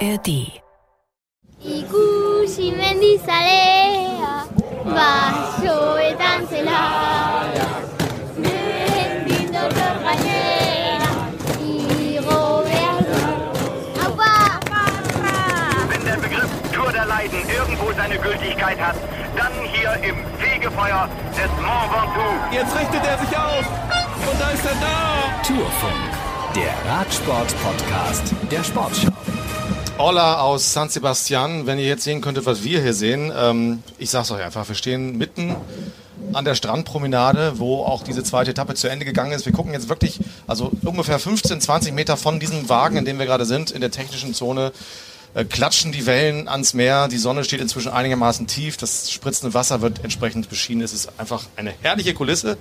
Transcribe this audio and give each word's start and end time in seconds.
ARD. 0.00 0.28
Ikusi 1.64 2.70
mendizalea, 2.76 4.44
basoetan 4.84 6.46
zela. 6.50 6.82
Mendito 8.36 9.62
gainera, 10.04 11.12
igo 11.64 12.62
behar 12.66 13.00
du. 13.08 13.22
Aupa! 14.04 14.32
Wenn 15.88 16.04
der 16.04 16.16
Begriff 16.16 16.50
Tour 16.72 16.92
der 16.92 17.06
Leiden 17.06 17.40
irgendwo 17.48 17.90
seine 17.92 18.18
Gültigkeit 18.18 18.78
hat, 18.78 18.96
dann 19.34 19.52
hier 19.72 19.92
im 20.08 20.16
Fegefeuer 20.38 21.08
des 21.32 21.50
Mont 21.64 21.90
Ventoux. 21.92 22.36
Jetzt 22.52 22.78
richtet 22.78 23.02
er 23.02 23.18
sich 23.18 23.36
auf. 23.36 23.66
Und 24.30 24.40
da 24.40 24.50
ist 24.50 24.66
er 24.66 24.74
da. 24.74 24.96
Tourfunk, 25.46 26.10
der 26.54 26.74
Radsport-Podcast 26.92 28.34
der 28.50 28.62
Sportschau. 28.62 29.15
Olla 29.98 30.40
aus 30.40 30.74
San 30.74 30.90
Sebastian, 30.90 31.64
wenn 31.64 31.78
ihr 31.78 31.86
jetzt 31.86 32.04
sehen 32.04 32.20
könntet, 32.20 32.44
was 32.44 32.62
wir 32.62 32.82
hier 32.82 32.92
sehen, 32.92 33.32
ähm, 33.34 33.82
ich 33.96 34.10
sag's 34.10 34.30
euch 34.30 34.42
einfach, 34.42 34.68
wir 34.68 34.74
stehen 34.74 35.16
mitten 35.16 35.56
an 36.34 36.44
der 36.44 36.54
Strandpromenade, 36.54 37.58
wo 37.58 37.82
auch 37.82 38.04
diese 38.04 38.22
zweite 38.22 38.50
Etappe 38.50 38.74
zu 38.74 38.88
Ende 38.88 39.06
gegangen 39.06 39.32
ist. 39.32 39.46
Wir 39.46 39.54
gucken 39.54 39.72
jetzt 39.72 39.88
wirklich, 39.88 40.20
also 40.46 40.70
ungefähr 40.84 41.18
15, 41.18 41.62
20 41.62 41.94
Meter 41.94 42.18
von 42.18 42.38
diesem 42.38 42.68
Wagen, 42.68 42.98
in 42.98 43.06
dem 43.06 43.18
wir 43.18 43.24
gerade 43.24 43.46
sind, 43.46 43.70
in 43.70 43.80
der 43.80 43.90
technischen 43.90 44.34
Zone, 44.34 44.72
äh, 45.36 45.44
klatschen 45.44 45.92
die 45.92 46.06
Wellen 46.06 46.48
ans 46.48 46.72
Meer. 46.72 47.08
Die 47.08 47.18
Sonne 47.18 47.44
steht 47.44 47.60
inzwischen 47.60 47.92
einigermaßen 47.92 48.46
tief. 48.46 48.76
Das 48.78 49.10
spritzende 49.10 49.52
Wasser 49.52 49.82
wird 49.82 50.02
entsprechend 50.02 50.48
beschienen. 50.48 50.82
Es 50.82 50.94
ist 50.94 51.20
einfach 51.20 51.44
eine 51.56 51.74
herrliche 51.82 52.14
Kulisse. 52.14 52.56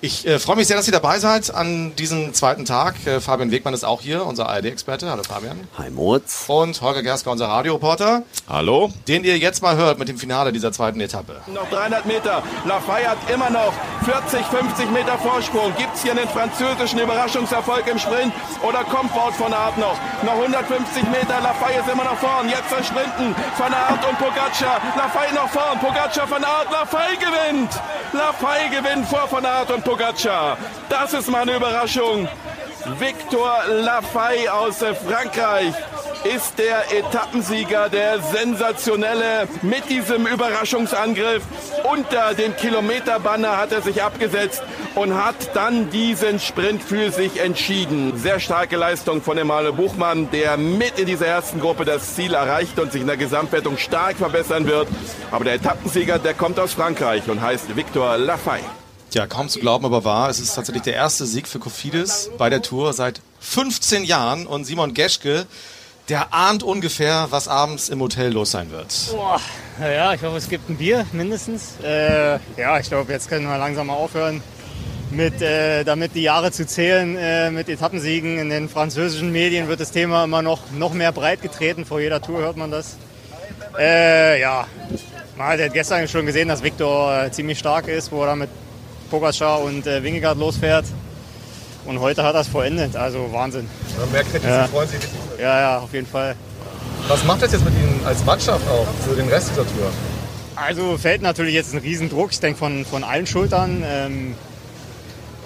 Ich 0.00 0.26
äh, 0.26 0.38
freue 0.38 0.56
mich 0.56 0.68
sehr, 0.68 0.76
dass 0.76 0.86
ihr 0.86 0.92
dabei 0.92 1.18
seid 1.18 1.52
an 1.52 1.94
diesem 1.96 2.32
zweiten 2.32 2.64
Tag. 2.64 2.94
Äh, 3.04 3.20
Fabian 3.20 3.50
Wegmann 3.50 3.74
ist 3.74 3.84
auch 3.84 4.00
hier, 4.00 4.24
unser 4.24 4.48
ARD-Experte. 4.48 5.10
Hallo 5.10 5.24
Fabian. 5.24 5.58
Hi 5.76 5.90
Moritz. 5.90 6.44
Und 6.46 6.80
Holger 6.80 7.02
Gersker, 7.02 7.32
unser 7.32 7.48
Radioreporter. 7.48 8.22
Hallo. 8.48 8.92
Den 9.08 9.24
ihr 9.24 9.36
jetzt 9.36 9.60
mal 9.62 9.76
hört 9.76 9.98
mit 9.98 10.08
dem 10.08 10.18
Finale 10.18 10.52
dieser 10.52 10.70
zweiten 10.70 11.00
Etappe. 11.00 11.40
Noch 11.48 11.68
300 11.70 12.06
Meter. 12.06 12.44
Lafay 12.64 13.04
hat 13.04 13.18
immer 13.32 13.50
noch 13.50 13.72
40, 14.04 14.46
50 14.46 14.90
Meter 14.92 15.18
Vorsprung. 15.18 15.74
Gibt 15.76 15.96
es 15.96 16.02
hier 16.02 16.12
einen 16.12 16.28
französischen 16.28 17.00
Überraschungserfolg 17.00 17.88
im 17.88 17.98
Sprint 17.98 18.32
oder 18.62 18.84
kommt 18.84 19.12
Wout 19.14 19.32
von 19.32 19.52
Aert 19.52 19.78
noch? 19.78 19.98
Noch 20.22 20.34
150 20.34 21.02
Meter. 21.10 21.40
Lafay 21.42 21.80
ist 21.80 21.88
immer 21.92 22.04
noch 22.04 22.19
vorn. 22.20 22.48
Jetzt 22.48 22.70
das 22.70 22.86
Sprinten. 22.86 23.34
Van 23.58 23.72
Aert 23.72 24.04
und 24.08 24.18
Pogacar. 24.18 24.80
Lafay 24.96 25.32
noch 25.34 25.48
vorn. 25.48 25.78
Pogacar, 25.80 26.30
Van 26.30 26.44
Aert. 26.44 26.70
Lafay 26.70 27.16
gewinnt. 27.16 27.72
Lafay 28.12 28.68
gewinnt 28.68 29.08
vor 29.08 29.26
Van 29.30 29.44
Aert 29.44 29.70
und 29.70 29.84
Pogacar. 29.84 30.56
Das 30.88 31.12
ist 31.12 31.28
mal 31.28 31.42
eine 31.42 31.56
Überraschung. 31.56 32.28
Victor 32.98 33.64
Lafay 33.66 34.48
aus 34.48 34.78
Frankreich 34.78 35.74
ist 36.24 36.58
der 36.58 36.92
Etappensieger, 36.92 37.88
der 37.88 38.20
sensationelle 38.20 39.48
mit 39.62 39.88
diesem 39.88 40.26
Überraschungsangriff 40.26 41.42
unter 41.90 42.34
dem 42.34 42.54
Kilometerbanner 42.56 43.56
hat 43.56 43.72
er 43.72 43.82
sich 43.82 44.02
abgesetzt 44.02 44.62
und 44.94 45.14
hat 45.14 45.54
dann 45.54 45.90
diesen 45.90 46.38
Sprint 46.38 46.82
für 46.82 47.10
sich 47.10 47.40
entschieden. 47.40 48.18
Sehr 48.18 48.40
starke 48.40 48.76
Leistung 48.76 49.22
von 49.22 49.38
Emanuel 49.38 49.72
Buchmann, 49.72 50.30
der 50.30 50.56
mit 50.56 50.98
in 50.98 51.06
dieser 51.06 51.26
ersten 51.26 51.60
Gruppe 51.60 51.84
das 51.84 52.14
Ziel 52.14 52.34
erreicht 52.34 52.78
und 52.78 52.92
sich 52.92 53.00
in 53.00 53.06
der 53.06 53.16
Gesamtwertung 53.16 53.78
stark 53.78 54.16
verbessern 54.16 54.66
wird. 54.66 54.88
Aber 55.30 55.44
der 55.44 55.54
Etappensieger, 55.54 56.18
der 56.18 56.34
kommt 56.34 56.58
aus 56.58 56.74
Frankreich 56.74 57.28
und 57.28 57.40
heißt 57.40 57.74
Victor 57.76 58.18
Lafay. 58.18 58.60
Ja, 59.12 59.26
kaum 59.26 59.48
zu 59.48 59.58
glauben, 59.58 59.84
aber 59.84 60.04
wahr. 60.04 60.30
Es 60.30 60.38
ist 60.38 60.54
tatsächlich 60.54 60.84
der 60.84 60.94
erste 60.94 61.26
Sieg 61.26 61.48
für 61.48 61.58
Kofidis 61.58 62.30
bei 62.38 62.48
der 62.48 62.62
Tour 62.62 62.92
seit 62.92 63.20
15 63.40 64.04
Jahren. 64.04 64.46
Und 64.46 64.64
Simon 64.64 64.94
Geschke, 64.94 65.46
der 66.08 66.34
ahnt 66.34 66.62
ungefähr, 66.62 67.28
was 67.30 67.46
abends 67.48 67.88
im 67.88 68.00
Hotel 68.00 68.32
los 68.32 68.50
sein 68.50 68.70
wird. 68.70 68.92
Boah, 69.12 69.40
ja, 69.80 70.12
ich 70.14 70.22
hoffe, 70.22 70.36
es 70.36 70.48
gibt 70.48 70.68
ein 70.68 70.76
Bier 70.76 71.06
mindestens. 71.12 71.74
Äh, 71.82 72.38
ja, 72.56 72.78
ich 72.80 72.88
glaube, 72.88 73.12
jetzt 73.12 73.28
können 73.28 73.46
wir 73.46 73.58
langsam 73.58 73.88
mal 73.88 73.94
aufhören, 73.94 74.42
mit, 75.10 75.40
äh, 75.40 75.84
damit 75.84 76.14
die 76.14 76.22
Jahre 76.22 76.50
zu 76.52 76.66
zählen 76.66 77.54
mit 77.54 77.68
Etappensiegen. 77.68 78.38
In 78.38 78.50
den 78.50 78.68
französischen 78.68 79.32
Medien 79.32 79.68
wird 79.68 79.80
das 79.80 79.92
Thema 79.92 80.24
immer 80.24 80.42
noch, 80.42 80.70
noch 80.72 80.92
mehr 80.94 81.12
breit 81.12 81.42
getreten. 81.42 81.84
Vor 81.84 82.00
jeder 82.00 82.20
Tour 82.20 82.40
hört 82.40 82.56
man 82.56 82.70
das. 82.70 82.96
Äh, 83.78 84.40
ja, 84.40 84.66
man 85.36 85.58
hat 85.58 85.72
gestern 85.72 86.06
schon 86.08 86.26
gesehen, 86.26 86.48
dass 86.48 86.62
Victor 86.62 87.30
ziemlich 87.30 87.58
stark 87.58 87.88
ist, 87.88 88.12
wo 88.12 88.24
er 88.24 88.36
mit 88.36 88.50
Pogacar 89.10 89.62
und 89.62 89.86
äh, 89.86 90.02
Wingegaard 90.02 90.38
losfährt. 90.38 90.84
Und 91.84 92.00
heute 92.00 92.22
hat 92.22 92.34
er 92.34 92.42
es 92.42 92.48
vollendet, 92.48 92.94
also 92.96 93.32
Wahnsinn. 93.32 93.68
Man 93.98 94.12
merkt, 94.12 94.28
die 94.34 94.46
Ja. 94.46 94.66
freuen 94.68 94.88
sich 94.88 94.98
richtig. 94.98 95.18
Ja, 95.38 95.60
ja, 95.60 95.78
auf 95.78 95.92
jeden 95.92 96.06
Fall. 96.06 96.36
Was 97.08 97.24
macht 97.24 97.42
das 97.42 97.52
jetzt 97.52 97.64
mit 97.64 97.74
Ihnen 97.74 98.00
als 98.04 98.24
Mannschaft 98.24 98.68
auch 98.68 98.86
für 99.08 99.16
den 99.16 99.28
Rest 99.28 99.50
dieser 99.50 99.62
Tour? 99.64 99.90
Also 100.56 100.98
fällt 100.98 101.22
natürlich 101.22 101.54
jetzt 101.54 101.72
ein 101.72 101.78
Riesendruck, 101.80 102.32
ich 102.32 102.40
denke 102.40 102.58
von, 102.58 102.84
von 102.84 103.02
allen 103.02 103.26
Schultern. 103.26 103.82
Ähm, 103.86 104.34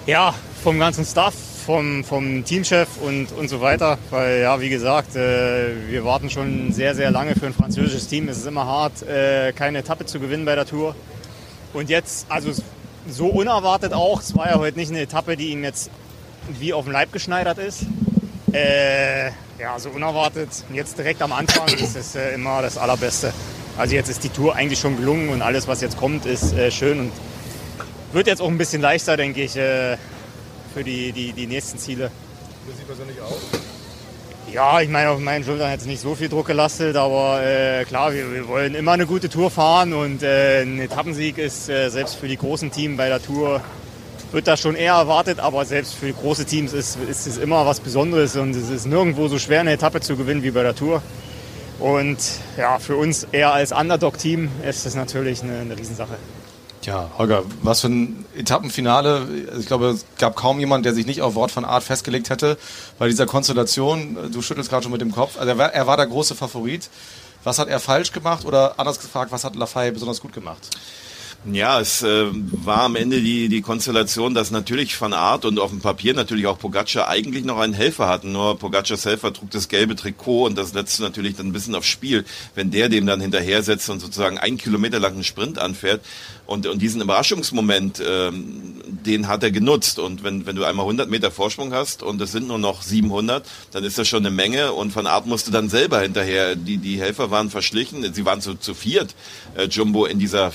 ja, 0.05 0.33
vom 0.63 0.77
ganzen 0.77 1.05
Staff, 1.05 1.33
vom, 1.65 2.03
vom 2.03 2.43
Teamchef 2.43 2.87
und, 3.01 3.31
und 3.31 3.47
so 3.49 3.61
weiter. 3.61 3.97
Weil 4.11 4.41
ja, 4.41 4.59
wie 4.59 4.69
gesagt, 4.69 5.15
äh, 5.15 5.69
wir 5.89 6.03
warten 6.03 6.29
schon 6.29 6.73
sehr, 6.73 6.93
sehr 6.95 7.11
lange 7.11 7.33
für 7.35 7.45
ein 7.45 7.53
französisches 7.53 8.07
Team. 8.07 8.27
Es 8.27 8.37
ist 8.37 8.45
immer 8.45 8.65
hart, 8.65 9.01
äh, 9.03 9.53
keine 9.53 9.79
Etappe 9.79 10.05
zu 10.05 10.19
gewinnen 10.19 10.43
bei 10.45 10.55
der 10.55 10.65
Tour. 10.65 10.95
Und 11.73 11.89
jetzt, 11.89 12.25
also 12.29 12.51
so 13.09 13.27
unerwartet 13.27 13.93
auch, 13.93 14.19
es 14.19 14.35
war 14.35 14.49
ja 14.49 14.59
heute 14.59 14.77
nicht 14.77 14.91
eine 14.91 15.01
Etappe, 15.01 15.37
die 15.37 15.47
ihm 15.51 15.63
jetzt 15.63 15.89
wie 16.59 16.73
auf 16.73 16.85
den 16.85 16.93
Leib 16.93 17.11
geschneidert 17.11 17.57
ist. 17.57 17.85
Äh, 18.51 19.27
ja, 19.59 19.77
so 19.77 19.89
unerwartet. 19.89 20.49
Und 20.69 20.75
Jetzt 20.75 20.97
direkt 20.97 21.21
am 21.21 21.33
Anfang 21.33 21.67
ist 21.67 21.95
es 21.95 22.15
äh, 22.15 22.33
immer 22.33 22.61
das 22.61 22.77
Allerbeste. 22.77 23.33
Also 23.77 23.95
jetzt 23.95 24.09
ist 24.09 24.23
die 24.23 24.29
Tour 24.29 24.55
eigentlich 24.55 24.79
schon 24.79 24.95
gelungen 24.95 25.29
und 25.29 25.41
alles, 25.41 25.67
was 25.67 25.81
jetzt 25.81 25.97
kommt, 25.97 26.25
ist 26.25 26.53
äh, 26.53 26.71
schön 26.71 26.99
und 26.99 27.11
wird 28.13 28.27
jetzt 28.27 28.41
auch 28.41 28.47
ein 28.47 28.57
bisschen 28.57 28.81
leichter, 28.81 29.17
denke 29.17 29.43
ich, 29.43 29.57
äh, 29.57 29.97
für 30.73 30.83
die, 30.83 31.11
die, 31.11 31.33
die 31.33 31.47
nächsten 31.47 31.77
Ziele. 31.77 32.09
Für 32.65 32.77
Sie 32.77 32.83
persönlich 32.83 33.19
auch? 33.19 33.35
Ja, 34.53 34.79
ich 34.79 34.87
meine, 34.87 35.09
auf 35.09 35.19
meinen 35.19 35.43
Schultern 35.43 35.69
hat 35.69 35.81
es 35.81 35.85
nicht 35.85 35.99
so 35.99 36.15
viel 36.15 36.29
Druck 36.29 36.47
gelastet, 36.47 36.95
aber 36.95 37.43
äh, 37.43 37.83
klar, 37.83 38.13
wir, 38.13 38.31
wir 38.31 38.47
wollen 38.47 38.75
immer 38.75 38.93
eine 38.93 39.05
gute 39.05 39.27
Tour 39.27 39.51
fahren 39.51 39.91
und 39.93 40.23
äh, 40.23 40.61
ein 40.61 40.79
Etappensieg 40.79 41.37
ist 41.37 41.65
selbst 41.65 42.15
für 42.15 42.29
die 42.29 42.37
großen 42.37 42.71
Teams 42.71 42.95
bei 42.95 43.09
der 43.09 43.21
Tour 43.21 43.61
wird 44.35 44.47
das 44.47 44.59
schon 44.59 44.75
eher 44.75 44.93
erwartet, 44.93 45.39
aber 45.39 45.63
selbst 45.63 45.95
für 45.95 46.11
große 46.11 46.43
Teams 46.43 46.73
ist, 46.73 46.97
ist 47.09 47.25
es 47.25 47.37
immer 47.37 47.65
was 47.65 47.79
Besonderes 47.79 48.35
und 48.35 48.53
es 48.53 48.69
ist 48.69 48.85
nirgendwo 48.85 49.29
so 49.29 49.39
schwer, 49.39 49.61
eine 49.61 49.71
Etappe 49.71 50.01
zu 50.01 50.17
gewinnen 50.17 50.43
wie 50.43 50.51
bei 50.51 50.61
der 50.61 50.75
Tour. 50.75 51.01
Und 51.79 52.17
ja, 52.57 52.77
für 52.79 52.97
uns 52.97 53.25
eher 53.31 53.53
als 53.53 53.71
Underdog-Team 53.71 54.49
ist 54.67 54.85
das 54.85 54.93
natürlich 54.93 55.41
eine, 55.41 55.59
eine 55.59 55.77
Riesensache. 55.77 56.17
Ja, 56.83 57.09
Holger, 57.17 57.43
was 57.63 57.81
für 57.81 57.87
ein 57.87 58.25
Etappenfinale. 58.37 59.25
Ich 59.57 59.67
glaube, 59.67 59.87
es 59.87 60.05
gab 60.19 60.35
kaum 60.35 60.59
jemand, 60.59 60.85
der 60.85 60.93
sich 60.93 61.05
nicht 61.05 61.21
auf 61.21 61.35
Wort 61.35 61.51
von 61.51 61.63
Art 61.63 61.83
festgelegt 61.83 62.29
hätte 62.29 62.57
bei 62.99 63.07
dieser 63.07 63.25
Konstellation. 63.25 64.17
Du 64.33 64.41
schüttelst 64.41 64.69
gerade 64.69 64.83
schon 64.83 64.91
mit 64.91 65.01
dem 65.01 65.13
Kopf. 65.13 65.37
Also 65.37 65.49
er 65.49 65.57
war, 65.57 65.73
er 65.73 65.87
war 65.87 65.95
der 65.95 66.07
große 66.07 66.35
Favorit. 66.35 66.89
Was 67.45 67.57
hat 67.57 67.69
er 67.69 67.79
falsch 67.79 68.11
gemacht 68.11 68.45
oder 68.45 68.79
anders 68.79 68.99
gefragt, 68.99 69.31
was 69.31 69.45
hat 69.45 69.55
Lafay 69.55 69.91
besonders 69.91 70.19
gut 70.19 70.33
gemacht? 70.33 70.69
Ja, 71.51 71.79
es 71.79 72.01
äh, 72.01 72.25
war 72.31 72.81
am 72.81 72.95
Ende 72.95 73.21
die, 73.21 73.49
die 73.49 73.61
Konstellation, 73.61 74.33
dass 74.33 74.49
natürlich 74.49 74.99
Van 74.99 75.13
Aert 75.13 75.45
und 75.45 75.59
auf 75.59 75.69
dem 75.69 75.79
Papier 75.79 76.15
natürlich 76.15 76.47
auch 76.47 76.57
Pogacar 76.57 77.07
eigentlich 77.07 77.45
noch 77.45 77.59
einen 77.59 77.75
Helfer 77.75 78.09
hatten. 78.09 78.31
Nur 78.31 78.57
Pogacars 78.57 79.05
Helfer 79.05 79.31
trug 79.31 79.51
das 79.51 79.67
gelbe 79.67 79.95
Trikot 79.95 80.47
und 80.47 80.57
das 80.57 80.71
setzte 80.71 81.03
natürlich 81.03 81.35
dann 81.35 81.47
ein 81.47 81.53
bisschen 81.53 81.75
aufs 81.75 81.87
Spiel, 81.87 82.25
wenn 82.55 82.71
der 82.71 82.89
dem 82.89 83.05
dann 83.05 83.21
hinterher 83.21 83.61
setzt 83.61 83.91
und 83.91 83.99
sozusagen 83.99 84.39
einen 84.39 84.57
Kilometer 84.57 84.99
lang 84.99 85.13
einen 85.13 85.23
Sprint 85.23 85.59
anfährt. 85.59 86.01
Und, 86.47 86.67
und 86.67 86.81
diesen 86.81 87.01
Überraschungsmoment, 87.01 88.01
ähm, 88.05 88.81
den 88.85 89.27
hat 89.27 89.43
er 89.43 89.51
genutzt. 89.51 89.97
Und 89.97 90.23
wenn, 90.23 90.45
wenn 90.45 90.55
du 90.55 90.63
einmal 90.63 90.85
100 90.85 91.09
Meter 91.09 91.31
Vorsprung 91.31 91.73
hast 91.73 92.03
und 92.03 92.21
es 92.21 92.31
sind 92.31 92.47
nur 92.47 92.59
noch 92.59 92.83
700, 92.83 93.45
dann 93.71 93.83
ist 93.83 93.97
das 93.97 94.07
schon 94.07 94.25
eine 94.25 94.29
Menge. 94.29 94.73
Und 94.73 94.95
Van 94.95 95.07
Aert 95.07 95.25
musste 95.25 95.51
dann 95.51 95.69
selber 95.69 96.01
hinterher. 96.01 96.55
Die, 96.55 96.77
die 96.77 96.99
Helfer 96.99 97.31
waren 97.31 97.49
verschlichen. 97.49 98.13
Sie 98.13 98.25
waren 98.25 98.41
zu, 98.41 98.55
zu 98.55 98.75
viert, 98.75 99.15
äh, 99.55 99.65
Jumbo, 99.65 100.05
in 100.05 100.19
dieser 100.19 100.51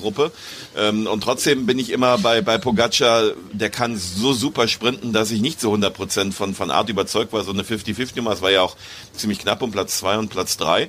24er-Gruppe. 0.00 0.32
Ähm, 0.76 1.06
und 1.06 1.22
trotzdem 1.22 1.66
bin 1.66 1.78
ich 1.78 1.90
immer 1.90 2.18
bei, 2.18 2.40
bei 2.40 2.58
Pogacar, 2.58 3.32
der 3.52 3.70
kann 3.70 3.96
so 3.98 4.32
super 4.32 4.68
sprinten, 4.68 5.12
dass 5.12 5.30
ich 5.30 5.40
nicht 5.40 5.60
zu 5.60 5.68
100 5.68 5.94
Prozent 5.94 6.34
von 6.34 6.58
Van 6.58 6.70
Aert 6.70 6.88
überzeugt 6.88 7.32
war. 7.32 7.44
So 7.44 7.52
eine 7.52 7.62
50-50-Nummer, 7.62 8.32
es 8.32 8.42
war 8.42 8.50
ja 8.50 8.62
auch 8.62 8.76
ziemlich 9.14 9.38
knapp 9.38 9.62
um 9.62 9.70
Platz 9.70 9.98
zwei 9.98 10.18
und 10.18 10.28
Platz 10.28 10.56
drei. 10.56 10.88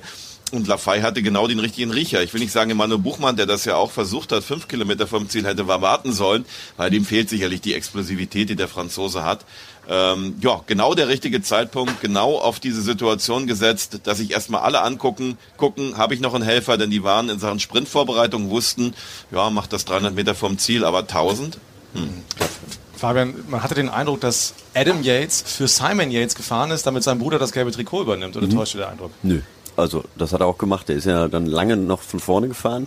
Und 0.52 0.66
Lafay 0.66 1.00
hatte 1.00 1.22
genau 1.22 1.48
den 1.48 1.58
richtigen 1.58 1.90
Riecher. 1.90 2.22
Ich 2.22 2.34
will 2.34 2.40
nicht 2.40 2.52
sagen, 2.52 2.70
Emanuel 2.70 3.00
Buchmann, 3.00 3.36
der 3.36 3.46
das 3.46 3.64
ja 3.64 3.76
auch 3.76 3.90
versucht 3.90 4.32
hat, 4.32 4.44
fünf 4.44 4.68
Kilometer 4.68 5.06
vom 5.06 5.26
Ziel 5.30 5.46
hätte 5.46 5.66
warten 5.66 6.12
sollen, 6.12 6.44
weil 6.76 6.90
dem 6.90 7.06
fehlt 7.06 7.30
sicherlich 7.30 7.62
die 7.62 7.72
Explosivität, 7.72 8.50
die 8.50 8.56
der 8.56 8.68
Franzose 8.68 9.24
hat. 9.24 9.46
Ähm, 9.88 10.34
ja, 10.42 10.60
genau 10.66 10.94
der 10.94 11.08
richtige 11.08 11.40
Zeitpunkt, 11.40 12.02
genau 12.02 12.38
auf 12.38 12.60
diese 12.60 12.82
Situation 12.82 13.46
gesetzt, 13.46 14.00
dass 14.04 14.18
sich 14.18 14.30
erstmal 14.30 14.60
alle 14.60 14.82
angucken, 14.82 15.38
gucken, 15.56 15.96
habe 15.96 16.12
ich 16.12 16.20
noch 16.20 16.34
einen 16.34 16.44
Helfer, 16.44 16.76
denn 16.76 16.90
die 16.90 17.02
waren 17.02 17.30
in 17.30 17.38
Sachen 17.38 17.58
Sprintvorbereitung, 17.58 18.50
wussten, 18.50 18.94
ja, 19.30 19.48
macht 19.48 19.72
das 19.72 19.86
300 19.86 20.14
Meter 20.14 20.34
vom 20.34 20.58
Ziel, 20.58 20.84
aber 20.84 21.00
1000? 21.00 21.58
Hm. 21.94 22.10
Fabian, 22.94 23.34
man 23.48 23.62
hatte 23.62 23.74
den 23.74 23.88
Eindruck, 23.88 24.20
dass 24.20 24.54
Adam 24.74 25.02
Yates 25.02 25.42
für 25.44 25.66
Simon 25.66 26.10
Yates 26.10 26.34
gefahren 26.36 26.70
ist, 26.70 26.86
damit 26.86 27.02
sein 27.02 27.18
Bruder 27.18 27.38
das 27.38 27.50
gelbe 27.50 27.72
Trikot 27.72 28.02
übernimmt. 28.02 28.36
Oder 28.36 28.48
täuscht 28.48 28.76
der 28.76 28.90
Eindruck? 28.90 29.10
Nö. 29.22 29.40
Also 29.76 30.04
das 30.16 30.32
hat 30.32 30.40
er 30.40 30.46
auch 30.46 30.58
gemacht. 30.58 30.88
Der 30.88 30.96
ist 30.96 31.06
ja 31.06 31.28
dann 31.28 31.46
lange 31.46 31.76
noch 31.76 32.00
von 32.00 32.20
vorne 32.20 32.48
gefahren. 32.48 32.86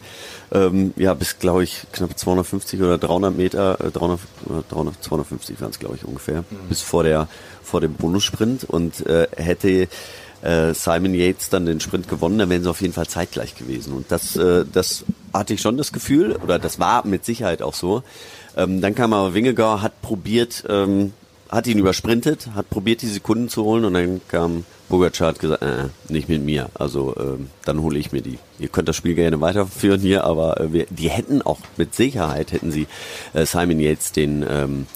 Ähm, 0.52 0.94
ja, 0.96 1.14
bis 1.14 1.40
glaube 1.40 1.64
ich 1.64 1.84
knapp 1.92 2.18
250 2.18 2.82
oder 2.82 2.98
300 2.98 3.36
Meter, 3.36 3.80
äh, 3.80 3.92
300, 3.92 4.20
äh, 4.20 4.74
300 4.74 5.04
250 5.04 5.62
waren 5.62 5.72
es 5.72 5.80
glaube 5.80 5.96
ich 5.96 6.06
ungefähr, 6.06 6.44
bis 6.70 6.82
vor 6.82 7.04
der 7.04 7.28
vor 7.64 7.82
dem 7.82 7.94
Bonussprint 7.94 8.64
und 8.64 9.06
äh, 9.08 9.28
hätte 9.36 9.88
äh, 10.46 10.74
Simon 10.74 11.14
Yates 11.14 11.50
dann 11.50 11.66
den 11.66 11.80
Sprint 11.80 12.08
gewonnen, 12.08 12.38
dann 12.38 12.50
wären 12.50 12.64
sie 12.64 12.70
auf 12.70 12.82
jeden 12.82 12.94
Fall 12.94 13.08
zeitgleich 13.08 13.56
gewesen. 13.56 13.94
Und 13.94 14.12
das, 14.12 14.36
äh, 14.36 14.64
das 14.72 15.04
hatte 15.34 15.56
ich 15.56 15.62
schon 15.62 15.78
das 15.78 15.92
Gefühl, 15.92 16.36
oder 16.36 16.60
das 16.60 16.80
war 16.80 17.06
mit 17.08 17.26
Sicherheit 17.26 17.62
auch 17.62 17.74
so. 17.74 18.04
Ähm, 18.56 18.82
dann 18.82 18.94
kam 18.96 19.14
aber 19.14 19.34
Wingegaard, 19.34 19.82
hat 19.82 20.02
probiert, 20.02 20.64
ähm, 20.70 21.14
hat 21.50 21.68
ihn 21.68 21.80
übersprintet, 21.80 22.50
hat 22.54 22.70
probiert, 22.70 23.02
die 23.02 23.08
Sekunden 23.08 23.50
zu 23.50 23.64
holen 23.64 23.86
und 23.86 23.94
dann 23.94 24.22
kam 24.28 24.66
Hat 24.90 25.40
gesagt, 25.40 25.62
äh, 25.64 25.90
nicht 26.10 26.30
mit 26.30 26.44
mir. 26.44 26.70
Also 26.76 27.16
ähm, 27.18 27.50
dann 27.66 27.82
hole 27.82 27.98
ich 27.98 28.12
mir 28.12 28.22
die. 28.22 28.38
Ihr 28.60 28.68
könnt 28.68 28.88
das 28.88 28.96
Spiel 28.96 29.16
gerne 29.16 29.42
weiterführen 29.42 30.00
hier, 30.00 30.24
aber 30.24 30.60
äh, 30.60 30.74
wir, 30.74 30.86
die 30.90 31.10
hätten 31.10 31.42
auch 31.42 31.60
mit 31.78 31.96
Sicherheit 31.96 32.52
hätten 32.52 32.72
sie 32.72 32.88
äh, 33.34 33.46
Simon 33.46 33.80
Yates 33.80 34.12
den 34.12 34.46
ähm, 34.48 34.88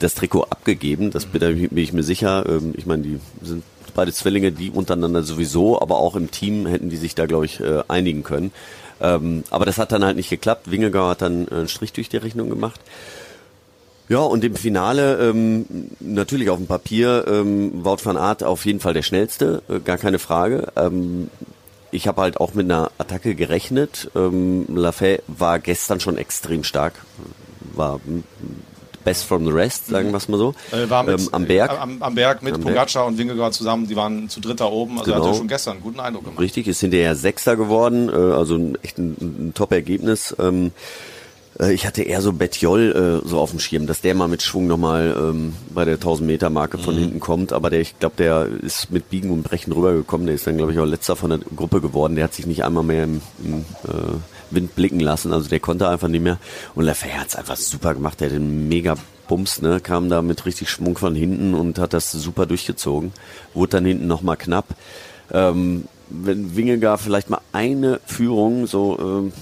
das 0.00 0.14
Trikot 0.14 0.44
abgegeben. 0.44 1.10
Das 1.10 1.26
bin, 1.26 1.40
da 1.40 1.48
bin 1.48 1.76
ich 1.76 1.92
mir 1.92 2.02
sicher. 2.02 2.44
Ähm, 2.48 2.74
ich 2.76 2.86
meine, 2.86 3.02
die 3.02 3.20
sind 3.42 3.62
beide 3.94 4.12
Zwillinge, 4.12 4.52
die 4.52 4.70
untereinander 4.70 5.22
sowieso, 5.22 5.80
aber 5.80 5.98
auch 5.98 6.16
im 6.16 6.30
Team 6.30 6.66
hätten 6.66 6.90
die 6.90 6.96
sich 6.96 7.14
da 7.14 7.26
glaube 7.26 7.46
ich 7.46 7.60
äh, 7.60 7.82
einigen 7.88 8.22
können. 8.22 8.52
Ähm, 9.00 9.44
aber 9.50 9.64
das 9.66 9.78
hat 9.78 9.92
dann 9.92 10.04
halt 10.04 10.16
nicht 10.16 10.30
geklappt. 10.30 10.70
Wingegaard 10.70 11.10
hat 11.10 11.22
dann 11.22 11.48
einen 11.48 11.68
Strich 11.68 11.92
durch 11.92 12.08
die 12.08 12.18
Rechnung 12.18 12.48
gemacht. 12.48 12.80
Ja, 14.12 14.18
und 14.18 14.44
im 14.44 14.56
Finale 14.56 15.30
ähm, 15.30 15.64
natürlich 15.98 16.50
auf 16.50 16.58
dem 16.58 16.66
Papier 16.66 17.24
ähm, 17.26 17.82
Wout 17.82 17.96
van 18.04 18.18
Aert 18.18 18.44
auf 18.44 18.66
jeden 18.66 18.78
Fall 18.78 18.92
der 18.92 19.00
schnellste, 19.00 19.62
äh, 19.70 19.80
gar 19.80 19.96
keine 19.96 20.18
Frage. 20.18 20.70
Ähm, 20.76 21.30
ich 21.92 22.06
habe 22.06 22.20
halt 22.20 22.38
auch 22.38 22.52
mit 22.52 22.66
einer 22.66 22.90
Attacke 22.98 23.34
gerechnet. 23.34 24.10
Ähm, 24.14 24.66
Lafay 24.68 25.22
war 25.28 25.58
gestern 25.60 25.98
schon 25.98 26.18
extrem 26.18 26.62
stark, 26.62 26.92
war 27.72 28.00
mm, 28.04 28.22
best 29.02 29.24
from 29.24 29.46
the 29.46 29.50
rest, 29.50 29.86
sagen 29.86 30.10
wir 30.10 30.18
es 30.18 30.28
mal 30.28 30.36
so. 30.36 30.54
Äh, 30.72 30.90
war 30.90 31.04
mit, 31.04 31.18
ähm, 31.18 31.28
am 31.32 31.46
Berg. 31.46 31.80
Am, 31.80 32.02
am 32.02 32.14
Berg 32.14 32.42
mit 32.42 32.56
Am. 32.56 32.60
Pogacar 32.60 33.06
und 33.06 33.16
Wingegaard 33.16 33.54
zusammen. 33.54 33.88
Die 33.88 33.96
waren 33.96 34.28
zu 34.28 34.40
dritt 34.40 34.60
da 34.60 34.66
oben. 34.66 34.98
Also 34.98 35.10
er 35.10 35.14
Genau. 35.16 35.28
hatte 35.28 35.38
schon 35.38 35.48
gestern 35.48 35.72
einen 35.72 35.82
guten 35.82 36.00
Eindruck 36.00 36.24
gemacht. 36.24 36.38
Richtig, 36.38 36.68
ist 36.68 36.80
hinterher 36.80 37.14
Sechster 37.14 37.56
geworden, 37.56 38.10
äh, 38.10 38.12
also 38.12 38.74
echt 38.82 38.98
ein, 38.98 39.16
ein 39.48 39.52
Top-Ergebnis. 39.54 40.36
Ähm, 40.38 40.66
äh, 40.66 40.70
ich 41.60 41.86
hatte 41.86 42.02
eher 42.02 42.22
so 42.22 42.32
Betjol 42.32 43.20
äh, 43.24 43.28
so 43.28 43.38
auf 43.38 43.50
dem 43.50 43.58
Schirm, 43.58 43.86
dass 43.86 44.00
der 44.00 44.14
mal 44.14 44.28
mit 44.28 44.42
Schwung 44.42 44.66
nochmal 44.66 45.14
ähm, 45.16 45.54
bei 45.70 45.84
der 45.84 45.94
1000 45.94 46.26
Meter 46.26 46.50
Marke 46.50 46.78
von 46.78 46.96
hinten 46.96 47.20
kommt, 47.20 47.52
aber 47.52 47.68
der, 47.68 47.80
ich 47.80 47.98
glaube, 47.98 48.16
der 48.16 48.46
ist 48.46 48.90
mit 48.90 49.10
Biegen 49.10 49.30
und 49.30 49.42
Brechen 49.42 49.72
rübergekommen, 49.72 50.26
der 50.26 50.34
ist 50.34 50.46
dann, 50.46 50.56
glaube 50.56 50.72
ich, 50.72 50.78
auch 50.78 50.86
letzter 50.86 51.14
von 51.14 51.30
der 51.30 51.40
Gruppe 51.54 51.80
geworden, 51.80 52.14
der 52.14 52.24
hat 52.24 52.34
sich 52.34 52.46
nicht 52.46 52.64
einmal 52.64 52.84
mehr 52.84 53.04
im, 53.04 53.20
im 53.44 53.60
äh, 53.86 54.14
Wind 54.50 54.74
blicken 54.74 55.00
lassen, 55.00 55.32
also 55.32 55.48
der 55.48 55.60
konnte 55.60 55.88
einfach 55.88 56.08
nicht 56.08 56.22
mehr. 56.22 56.38
Und 56.74 56.84
Lefay 56.84 57.10
hat 57.10 57.28
es 57.28 57.36
einfach 57.36 57.56
super 57.56 57.94
gemacht, 57.94 58.20
der 58.20 58.28
hat 58.28 58.34
den 58.34 58.68
mega 58.68 58.96
Bums, 59.28 59.60
ne, 59.60 59.80
kam 59.80 60.08
da 60.08 60.22
mit 60.22 60.46
richtig 60.46 60.70
Schwung 60.70 60.96
von 60.96 61.14
hinten 61.14 61.54
und 61.54 61.78
hat 61.78 61.92
das 61.92 62.12
super 62.12 62.46
durchgezogen, 62.46 63.12
wurde 63.54 63.72
dann 63.72 63.84
hinten 63.84 64.06
nochmal 64.06 64.36
knapp. 64.36 64.66
Ähm, 65.32 65.84
wenn 66.12 66.56
Wingegar 66.56 66.98
vielleicht 66.98 67.30
mal 67.30 67.40
eine 67.52 68.00
Führung 68.06 68.66
so 68.66 68.98
ähm, 69.00 69.32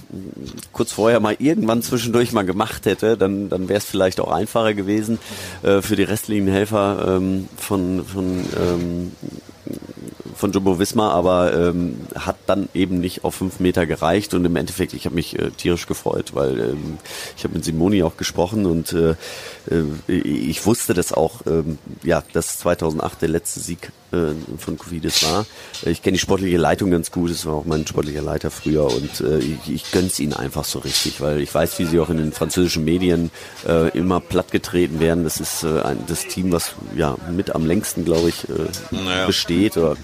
kurz 0.72 0.92
vorher 0.92 1.20
mal 1.20 1.36
irgendwann 1.38 1.82
zwischendurch 1.82 2.32
mal 2.32 2.44
gemacht 2.44 2.86
hätte, 2.86 3.16
dann, 3.16 3.48
dann 3.48 3.68
wäre 3.68 3.78
es 3.78 3.84
vielleicht 3.84 4.20
auch 4.20 4.30
einfacher 4.30 4.74
gewesen 4.74 5.18
äh, 5.62 5.82
für 5.82 5.96
die 5.96 6.04
restlichen 6.04 6.48
Helfer 6.48 7.16
ähm, 7.16 7.48
von, 7.56 8.04
von 8.04 8.44
ähm, 8.56 9.12
von 10.40 10.52
Jumbo 10.52 10.78
Wismar, 10.78 11.12
aber 11.12 11.52
ähm, 11.54 12.00
hat 12.14 12.36
dann 12.46 12.70
eben 12.72 12.98
nicht 12.98 13.24
auf 13.24 13.34
fünf 13.34 13.60
Meter 13.60 13.84
gereicht 13.84 14.32
und 14.32 14.44
im 14.44 14.56
Endeffekt, 14.56 14.94
ich 14.94 15.04
habe 15.04 15.14
mich 15.14 15.38
äh, 15.38 15.50
tierisch 15.50 15.86
gefreut, 15.86 16.34
weil 16.34 16.58
ähm, 16.60 16.98
ich 17.36 17.44
habe 17.44 17.54
mit 17.54 17.64
Simoni 17.64 18.02
auch 18.02 18.16
gesprochen 18.16 18.64
und 18.64 18.92
äh, 18.94 19.10
äh, 19.70 19.84
ich 20.08 20.64
wusste 20.64 20.94
das 20.94 21.12
auch, 21.12 21.42
ähm, 21.46 21.78
ja, 22.02 22.22
dass 22.32 22.58
2008 22.58 23.20
der 23.20 23.28
letzte 23.28 23.60
Sieg 23.60 23.92
äh, 24.12 24.32
von 24.58 24.78
Cofidis 24.78 25.22
war. 25.24 25.46
Ich 25.82 26.02
kenne 26.02 26.14
die 26.14 26.20
sportliche 26.20 26.56
Leitung 26.56 26.90
ganz 26.90 27.10
gut, 27.10 27.30
das 27.30 27.46
war 27.46 27.54
auch 27.54 27.64
mein 27.64 27.86
sportlicher 27.86 28.22
Leiter 28.22 28.50
früher 28.50 28.86
und 28.86 29.20
äh, 29.20 29.38
ich, 29.38 29.70
ich 29.70 29.90
gönn's 29.92 30.18
ihnen 30.18 30.32
einfach 30.32 30.64
so 30.64 30.80
richtig, 30.80 31.20
weil 31.20 31.40
ich 31.40 31.54
weiß, 31.54 31.78
wie 31.78 31.84
sie 31.84 32.00
auch 32.00 32.10
in 32.10 32.16
den 32.16 32.32
französischen 32.32 32.84
Medien 32.84 33.30
äh, 33.66 33.88
immer 33.96 34.20
plattgetreten 34.20 35.00
werden. 35.00 35.24
Das 35.24 35.40
ist 35.40 35.62
äh, 35.64 35.80
ein, 35.82 35.98
das 36.06 36.26
Team, 36.26 36.52
was 36.52 36.74
ja 36.96 37.16
mit 37.30 37.54
am 37.54 37.66
längsten, 37.66 38.04
glaube 38.04 38.28
ich, 38.30 38.48
äh, 38.48 38.52
Naja. 38.90 39.26
besteht 39.26 39.76
oder 39.76 39.96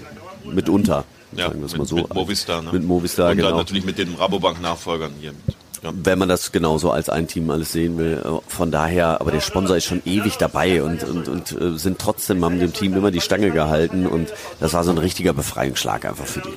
mitunter. 0.45 1.03
Ja, 1.33 1.47
sagen 1.47 1.59
wir 1.59 1.65
es 1.65 1.73
mit, 1.73 1.79
mal 1.79 1.85
so. 1.85 1.95
mit 1.97 2.13
Movistar. 2.13 2.61
Ne? 2.61 2.69
Mit 2.71 2.83
Movistar, 2.85 3.31
Und 3.31 3.37
genau. 3.37 3.49
dann 3.49 3.57
natürlich 3.57 3.83
mit 3.83 3.97
den 3.97 4.15
Rabobank-Nachfolgern 4.15 5.11
hier. 5.19 5.33
Mit. 5.45 5.56
Wenn 5.81 6.17
man 6.19 6.27
das 6.27 6.51
genauso 6.51 6.91
als 6.91 7.09
ein 7.09 7.27
Team 7.27 7.49
alles 7.49 7.71
sehen 7.71 7.97
will. 7.97 8.21
Äh, 8.23 8.49
Von 8.49 8.71
daher, 8.71 9.21
aber 9.21 9.31
der 9.31 9.41
Sponsor 9.41 9.77
ist 9.77 9.85
schon 9.85 10.01
ewig 10.05 10.37
dabei 10.37 10.81
und, 10.83 11.03
und, 11.03 11.27
und 11.27 11.51
äh, 11.51 11.77
sind 11.77 11.99
trotzdem, 11.99 12.43
haben 12.43 12.59
dem 12.59 12.73
Team 12.73 12.95
immer 12.95 13.11
die 13.11 13.21
Stange 13.21 13.51
gehalten 13.51 14.07
und 14.07 14.33
das 14.59 14.73
war 14.73 14.83
so 14.83 14.91
ein 14.91 14.97
richtiger 14.97 15.33
Befreiungsschlag 15.33 16.05
einfach 16.05 16.25
für 16.25 16.41
die. 16.41 16.53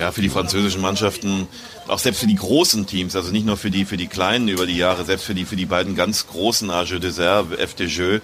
ja, 0.00 0.12
für 0.12 0.22
die 0.22 0.28
französischen 0.28 0.80
Mannschaften, 0.80 1.48
auch 1.88 1.98
selbst 1.98 2.20
für 2.20 2.26
die 2.26 2.36
großen 2.36 2.86
Teams, 2.86 3.16
also 3.16 3.32
nicht 3.32 3.44
nur 3.44 3.56
für 3.56 3.70
die, 3.70 3.84
für 3.84 3.96
die 3.96 4.06
kleinen 4.06 4.48
über 4.48 4.66
die 4.66 4.76
Jahre, 4.76 5.04
selbst 5.04 5.24
für 5.24 5.34
die, 5.34 5.44
für 5.44 5.56
die 5.56 5.66
beiden 5.66 5.96
ganz 5.96 6.28
großen 6.28 6.70
Arjeux 6.70 7.00
Desert, 7.00 7.58
FDJ. 7.58 8.18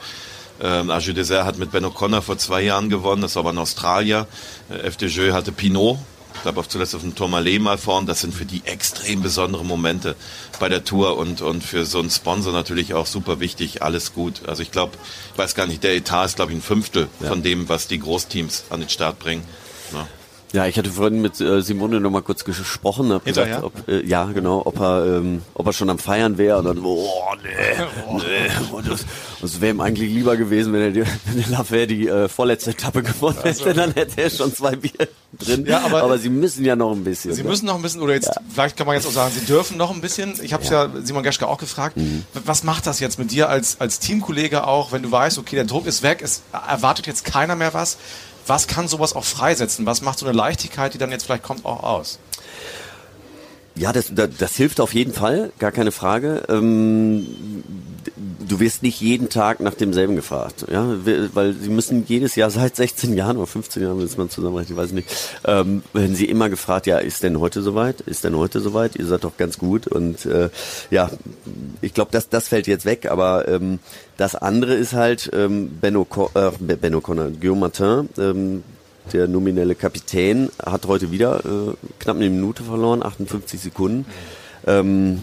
Ähm, 0.62 0.90
Arjeux 0.90 1.14
Desert 1.14 1.44
hat 1.44 1.58
mit 1.58 1.72
Ben 1.72 1.84
O'Connor 1.84 2.22
vor 2.22 2.38
zwei 2.38 2.62
Jahren 2.62 2.88
gewonnen, 2.88 3.20
das 3.22 3.34
war 3.34 3.40
aber 3.40 3.50
ein 3.50 3.58
Australier. 3.58 4.26
Äh, 4.70 4.88
FDJ 4.88 5.32
hatte 5.32 5.50
Pinot, 5.52 5.98
ich 6.36 6.42
glaube 6.42 6.60
auch 6.60 6.66
zuletzt 6.66 6.94
auf 6.94 7.02
dem 7.02 7.14
Tourmalet 7.14 7.60
mal 7.60 7.78
vorn. 7.78 8.06
Das 8.06 8.20
sind 8.20 8.34
für 8.34 8.44
die 8.44 8.62
extrem 8.64 9.22
besondere 9.22 9.64
Momente 9.64 10.16
bei 10.60 10.68
der 10.68 10.84
Tour 10.84 11.16
und, 11.18 11.42
und 11.42 11.64
für 11.64 11.84
so 11.84 11.98
einen 11.98 12.10
Sponsor 12.10 12.52
natürlich 12.52 12.94
auch 12.94 13.06
super 13.06 13.40
wichtig, 13.40 13.82
alles 13.82 14.14
gut. 14.14 14.42
Also 14.46 14.62
ich 14.62 14.70
glaube, 14.70 14.92
ich 15.32 15.38
weiß 15.38 15.54
gar 15.54 15.66
nicht, 15.66 15.82
der 15.82 15.94
Etat 15.94 16.26
ist 16.26 16.36
glaube 16.36 16.52
ich 16.52 16.58
ein 16.58 16.62
Fünftel 16.62 17.08
von 17.20 17.42
dem, 17.42 17.68
was 17.68 17.88
die 17.88 17.98
Großteams 17.98 18.64
an 18.70 18.80
den 18.80 18.88
Start 18.88 19.18
bringen. 19.18 19.42
Ja. 19.92 20.06
Ja, 20.52 20.66
ich 20.66 20.78
hatte 20.78 20.90
vorhin 20.90 21.20
mit 21.20 21.40
äh, 21.40 21.60
Simone 21.60 22.00
noch 22.00 22.10
mal 22.10 22.22
kurz 22.22 22.44
gesprochen, 22.44 23.12
hab 23.12 23.24
gesagt, 23.24 23.48
Hinterher? 23.48 23.66
ob, 23.66 23.88
äh, 23.88 24.06
ja 24.06 24.24
genau, 24.26 24.62
ob 24.64 24.78
er, 24.80 25.18
ähm, 25.18 25.42
ob 25.54 25.66
er 25.66 25.72
schon 25.72 25.90
am 25.90 25.98
Feiern 25.98 26.38
wäre 26.38 26.58
und 26.58 26.64
dann, 26.64 26.78
oh 26.84 27.04
nee, 27.42 28.16
nee. 28.16 28.72
Und 28.72 28.88
das, 28.88 29.04
das 29.40 29.60
wäre 29.60 29.74
ihm 29.74 29.80
eigentlich 29.80 30.10
lieber 30.10 30.36
gewesen, 30.36 30.72
wenn 30.72 30.80
er 30.82 30.90
die, 30.90 31.00
wenn 31.26 31.38
der 31.42 31.48
Lafay 31.48 31.86
die 31.86 32.08
äh, 32.08 32.28
vorletzte 32.28 32.70
Etappe 32.70 33.02
gewonnen 33.02 33.38
hätte, 33.42 33.74
dann 33.74 33.92
hätte 33.92 34.22
er 34.22 34.30
schon 34.30 34.54
zwei 34.54 34.76
Bier 34.76 35.08
drin. 35.38 35.66
Ja, 35.66 35.84
aber- 35.84 36.18
sie 36.18 36.28
müssen 36.30 36.64
ja 36.64 36.76
noch 36.76 36.92
ein 36.92 37.04
bisschen. 37.04 37.34
Sie 37.34 37.42
ne? 37.42 37.48
müssen 37.48 37.66
noch 37.66 37.76
ein 37.76 37.82
bisschen, 37.82 38.00
oder 38.00 38.14
jetzt, 38.14 38.30
vielleicht 38.52 38.76
kann 38.76 38.86
man 38.86 38.96
jetzt 38.96 39.06
auch 39.06 39.12
sagen, 39.12 39.34
Sie 39.38 39.44
dürfen 39.44 39.76
noch 39.76 39.90
ein 39.90 40.00
bisschen. 40.00 40.34
Ich 40.42 40.52
habe 40.52 40.62
es 40.62 40.70
ja. 40.70 40.90
Simon 41.02 41.22
Geschke 41.22 41.46
auch 41.46 41.58
gefragt. 41.58 41.96
Mhm. 41.96 42.24
Was 42.44 42.62
macht 42.62 42.86
das 42.86 43.00
jetzt 43.00 43.18
mit 43.18 43.30
dir 43.30 43.48
als, 43.48 43.80
als 43.80 43.98
Teamkollege 43.98 44.66
auch, 44.66 44.92
wenn 44.92 45.02
du 45.02 45.10
weißt, 45.10 45.38
okay, 45.38 45.56
der 45.56 45.64
Druck 45.64 45.86
ist 45.86 46.02
weg, 46.02 46.20
es 46.22 46.42
erwartet 46.52 47.06
jetzt 47.06 47.24
keiner 47.24 47.56
mehr 47.56 47.74
was. 47.74 47.98
Was 48.46 48.68
kann 48.68 48.86
sowas 48.86 49.14
auch 49.14 49.24
freisetzen? 49.24 49.86
Was 49.86 50.02
macht 50.02 50.20
so 50.20 50.26
eine 50.26 50.36
Leichtigkeit, 50.36 50.94
die 50.94 50.98
dann 50.98 51.10
jetzt 51.10 51.24
vielleicht 51.24 51.42
kommt, 51.42 51.64
auch 51.64 51.82
aus? 51.82 52.20
Ja, 53.76 53.92
das, 53.92 54.10
das, 54.14 54.30
das 54.38 54.56
hilft 54.56 54.80
auf 54.80 54.94
jeden 54.94 55.12
Fall, 55.12 55.52
gar 55.58 55.70
keine 55.70 55.92
Frage. 55.92 56.44
Ähm, 56.48 57.26
du 58.48 58.58
wirst 58.58 58.82
nicht 58.82 59.00
jeden 59.00 59.28
Tag 59.28 59.60
nach 59.60 59.74
demselben 59.74 60.16
gefragt, 60.16 60.66
ja, 60.70 60.86
weil 61.34 61.52
sie 61.52 61.68
müssen 61.68 62.04
jedes 62.06 62.36
Jahr 62.36 62.48
seit 62.50 62.76
16 62.76 63.14
Jahren 63.14 63.36
oder 63.36 63.46
15 63.46 63.82
Jahren, 63.82 63.98
wenn 63.98 64.08
man 64.16 64.30
zusammenrechnet, 64.30 64.70
ich 64.70 64.76
weiß 64.76 64.92
nicht, 64.92 65.08
ähm, 65.44 65.82
werden 65.92 66.14
sie 66.14 66.24
immer 66.26 66.48
gefragt, 66.48 66.86
ja, 66.86 66.98
ist 66.98 67.22
denn 67.22 67.38
heute 67.38 67.60
soweit? 67.62 68.00
Ist 68.00 68.24
denn 68.24 68.36
heute 68.36 68.60
soweit? 68.60 68.96
Ihr 68.96 69.06
seid 69.06 69.24
doch 69.24 69.36
ganz 69.36 69.58
gut 69.58 69.86
und 69.86 70.24
äh, 70.24 70.48
ja, 70.90 71.10
ich 71.82 71.92
glaube, 71.92 72.10
das, 72.12 72.30
das 72.30 72.48
fällt 72.48 72.66
jetzt 72.66 72.86
weg, 72.86 73.10
aber 73.10 73.46
ähm, 73.48 73.78
das 74.16 74.34
andere 74.36 74.74
ist 74.74 74.94
halt 74.94 75.30
ähm, 75.34 75.70
Ben 75.80 75.96
O'Connor, 75.96 76.48
äh, 76.48 76.76
Ben 76.76 76.94
O'Connor, 76.94 77.30
Guillaume 77.38 77.60
Martin, 77.60 78.08
ähm, 78.18 78.62
der 79.12 79.28
nominelle 79.28 79.74
Kapitän 79.74 80.50
hat 80.64 80.86
heute 80.86 81.10
wieder 81.10 81.40
äh, 81.44 81.74
knapp 81.98 82.16
eine 82.16 82.30
Minute 82.30 82.62
verloren, 82.64 83.02
58 83.02 83.60
Sekunden. 83.60 84.06
Ähm, 84.66 85.22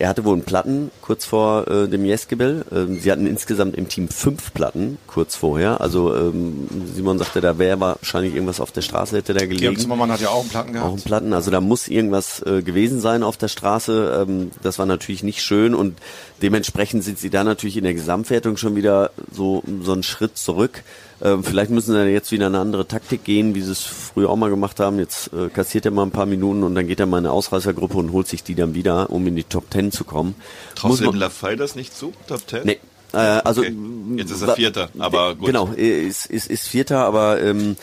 er 0.00 0.08
hatte 0.08 0.24
wohl 0.24 0.32
einen 0.32 0.44
Platten 0.44 0.90
kurz 1.02 1.26
vor 1.26 1.68
äh, 1.68 1.86
dem 1.86 2.06
Jeskebel. 2.06 2.64
Ähm, 2.72 2.98
sie 2.98 3.12
hatten 3.12 3.26
insgesamt 3.26 3.76
im 3.76 3.86
Team 3.86 4.08
fünf 4.08 4.54
Platten 4.54 4.96
kurz 5.06 5.36
vorher. 5.36 5.82
Also 5.82 6.16
ähm, 6.16 6.68
Simon 6.94 7.18
sagte, 7.18 7.42
da 7.42 7.58
wäre 7.58 7.78
wahrscheinlich 7.80 8.32
irgendwas 8.32 8.60
auf 8.60 8.72
der 8.72 8.80
Straße, 8.80 9.18
hätte 9.18 9.34
da 9.34 9.40
Georg 9.40 9.50
gelegen. 9.58 9.76
Zimmermann 9.76 10.10
hat 10.10 10.22
ja 10.22 10.30
auch 10.30 10.40
einen 10.40 10.48
Platten 10.48 10.70
Auch 10.70 10.72
gehabt. 10.72 10.92
ein 10.94 11.02
Platten, 11.02 11.32
also 11.34 11.50
da 11.50 11.60
muss 11.60 11.86
irgendwas 11.86 12.40
äh, 12.46 12.62
gewesen 12.62 13.02
sein 13.02 13.22
auf 13.22 13.36
der 13.36 13.48
Straße. 13.48 14.24
Ähm, 14.26 14.52
das 14.62 14.78
war 14.78 14.86
natürlich 14.86 15.22
nicht 15.22 15.42
schön 15.42 15.74
und 15.74 15.98
dementsprechend 16.40 17.04
sind 17.04 17.18
sie 17.18 17.28
da 17.28 17.44
natürlich 17.44 17.76
in 17.76 17.84
der 17.84 17.92
Gesamtwertung 17.92 18.56
schon 18.56 18.76
wieder 18.76 19.10
so, 19.30 19.62
so 19.82 19.92
einen 19.92 20.02
Schritt 20.02 20.38
zurück. 20.38 20.82
Ähm, 21.22 21.44
vielleicht 21.44 21.70
müssen 21.70 21.92
sie 21.94 22.02
jetzt 22.08 22.32
wieder 22.32 22.46
eine 22.46 22.58
andere 22.58 22.86
Taktik 22.86 23.24
gehen, 23.24 23.54
wie 23.54 23.60
sie 23.60 23.72
es 23.72 23.82
früher 23.82 24.30
auch 24.30 24.36
mal 24.36 24.50
gemacht 24.50 24.80
haben. 24.80 24.98
Jetzt 24.98 25.32
äh, 25.32 25.48
kassiert 25.48 25.84
er 25.84 25.90
mal 25.90 26.02
ein 26.04 26.10
paar 26.10 26.26
Minuten 26.26 26.62
und 26.62 26.74
dann 26.74 26.86
geht 26.86 27.00
er 27.00 27.06
mal 27.06 27.18
in 27.18 27.26
eine 27.26 27.32
Ausreißergruppe 27.32 27.98
und 27.98 28.12
holt 28.12 28.26
sich 28.28 28.42
die 28.42 28.54
dann 28.54 28.74
wieder, 28.74 29.10
um 29.10 29.26
in 29.26 29.36
die 29.36 29.44
Top 29.44 29.70
Ten 29.70 29.92
zu 29.92 30.04
kommen. 30.04 30.34
Traust 30.74 31.00
du 31.00 31.10
dem 31.10 31.16
Lafay 31.16 31.56
das 31.56 31.74
nicht 31.76 31.94
zu, 31.96 32.12
Top 32.26 32.40
10? 32.48 32.60
Nee, 32.64 32.78
Äh, 33.12 33.16
also 33.16 33.60
Okay. 33.60 33.74
Jetzt 34.16 34.30
ist 34.30 34.42
er 34.42 34.54
Vierter, 34.54 34.88
aber 34.98 35.34
gut. 35.34 35.46
Genau, 35.46 35.66
ist, 35.74 36.26
ist, 36.26 36.48
ist 36.48 36.68
Vierter, 36.68 37.04
aber 37.04 37.40
ähm, 37.42 37.76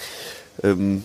ähm, 0.63 1.03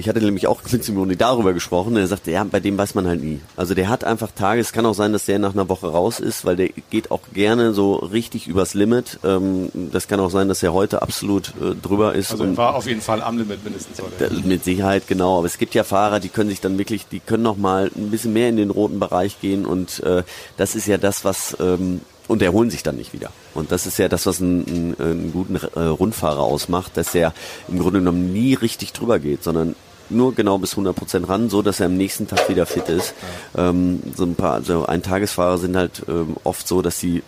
ich 0.00 0.08
hatte 0.08 0.20
nämlich 0.20 0.46
auch 0.48 0.60
mit 0.72 0.82
Simoni 0.82 1.14
darüber 1.16 1.52
gesprochen. 1.52 1.96
Er 1.96 2.06
sagte, 2.06 2.30
ja, 2.32 2.42
bei 2.44 2.58
dem 2.58 2.76
weiß 2.76 2.94
man 2.96 3.06
halt 3.06 3.22
nie. 3.22 3.40
Also 3.56 3.74
der 3.74 3.88
hat 3.88 4.02
einfach 4.02 4.30
Tage. 4.34 4.60
Es 4.60 4.72
kann 4.72 4.84
auch 4.86 4.94
sein, 4.94 5.12
dass 5.12 5.26
der 5.26 5.38
nach 5.38 5.52
einer 5.52 5.68
Woche 5.68 5.86
raus 5.88 6.18
ist, 6.18 6.44
weil 6.44 6.56
der 6.56 6.70
geht 6.90 7.10
auch 7.10 7.20
gerne 7.32 7.72
so 7.72 7.94
richtig 7.94 8.48
übers 8.48 8.74
Limit. 8.74 9.18
Ähm, 9.22 9.70
das 9.92 10.08
kann 10.08 10.18
auch 10.18 10.30
sein, 10.30 10.48
dass 10.48 10.62
er 10.62 10.72
heute 10.72 11.02
absolut 11.02 11.50
äh, 11.60 11.74
drüber 11.80 12.14
ist. 12.14 12.32
Also 12.32 12.56
war 12.56 12.74
auf 12.74 12.86
jeden 12.86 13.00
Fall 13.00 13.22
am 13.22 13.38
Limit 13.38 13.62
mindestens 13.62 14.00
heute. 14.02 14.28
da- 14.34 14.48
Mit 14.48 14.64
Sicherheit, 14.64 15.06
genau. 15.06 15.38
Aber 15.38 15.46
es 15.46 15.58
gibt 15.58 15.74
ja 15.74 15.84
Fahrer, 15.84 16.18
die 16.18 16.28
können 16.30 16.50
sich 16.50 16.60
dann 16.60 16.78
wirklich, 16.78 17.06
die 17.06 17.20
können 17.20 17.42
noch 17.44 17.56
mal 17.56 17.90
ein 17.94 18.10
bisschen 18.10 18.32
mehr 18.32 18.48
in 18.48 18.56
den 18.56 18.70
roten 18.70 18.98
Bereich 18.98 19.40
gehen 19.40 19.66
und 19.66 20.00
äh, 20.02 20.22
das 20.56 20.74
ist 20.74 20.86
ja 20.86 20.98
das, 20.98 21.24
was 21.24 21.56
ähm, 21.60 22.00
und 22.28 22.42
erholen 22.42 22.70
sich 22.70 22.84
dann 22.84 22.94
nicht 22.96 23.12
wieder. 23.12 23.30
Und 23.54 23.72
das 23.72 23.86
ist 23.86 23.98
ja 23.98 24.08
das, 24.08 24.24
was 24.24 24.40
einen, 24.40 24.64
einen, 24.68 24.96
einen 25.00 25.32
guten 25.32 25.56
äh, 25.56 25.80
Rundfahrer 25.80 26.38
ausmacht, 26.40 26.96
dass 26.96 27.12
er 27.14 27.34
im 27.66 27.80
Grunde 27.80 27.98
genommen 27.98 28.32
nie 28.32 28.54
richtig 28.54 28.92
drüber 28.92 29.18
geht, 29.18 29.42
sondern 29.42 29.74
nur 30.10 30.34
genau 30.34 30.58
bis 30.58 30.72
100 30.72 30.94
Prozent 30.94 31.28
ran, 31.28 31.50
so 31.50 31.62
dass 31.62 31.80
er 31.80 31.86
am 31.86 31.96
nächsten 31.96 32.26
Tag 32.26 32.48
wieder 32.48 32.66
fit 32.66 32.88
ist. 32.88 33.14
Ähm, 33.56 34.02
so 34.16 34.24
ein 34.24 34.34
paar, 34.34 34.54
also 34.54 34.86
Eintagesfahrer 34.86 35.58
sind 35.58 35.76
halt 35.76 36.02
ähm, 36.08 36.36
oft 36.44 36.66
so, 36.66 36.82
dass 36.82 36.98
sie 36.98 37.22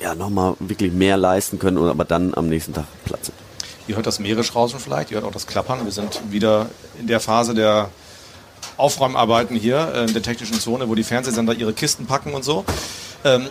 ja 0.00 0.14
nochmal 0.14 0.54
wirklich 0.58 0.92
mehr 0.92 1.16
leisten 1.16 1.58
können, 1.58 1.78
oder 1.78 1.90
aber 1.90 2.04
dann 2.04 2.34
am 2.34 2.48
nächsten 2.48 2.72
Tag 2.72 2.86
Platz 3.04 3.26
sind. 3.26 3.36
Ihr 3.86 3.96
hört 3.96 4.06
das 4.06 4.18
Meeresrauschen 4.18 4.78
vielleicht, 4.78 5.10
ihr 5.10 5.16
hört 5.16 5.26
auch 5.26 5.32
das 5.32 5.46
Klappern. 5.46 5.84
Wir 5.84 5.92
sind 5.92 6.20
wieder 6.30 6.70
in 6.98 7.06
der 7.06 7.20
Phase 7.20 7.54
der 7.54 7.90
Aufräumarbeiten 8.76 9.56
hier 9.56 9.92
äh, 9.94 10.04
in 10.04 10.12
der 10.12 10.22
technischen 10.22 10.58
Zone, 10.60 10.88
wo 10.88 10.94
die 10.94 11.02
Fernsehsender 11.02 11.54
ihre 11.54 11.72
Kisten 11.72 12.06
packen 12.06 12.32
und 12.32 12.44
so. 12.44 12.64
Ähm, 13.24 13.48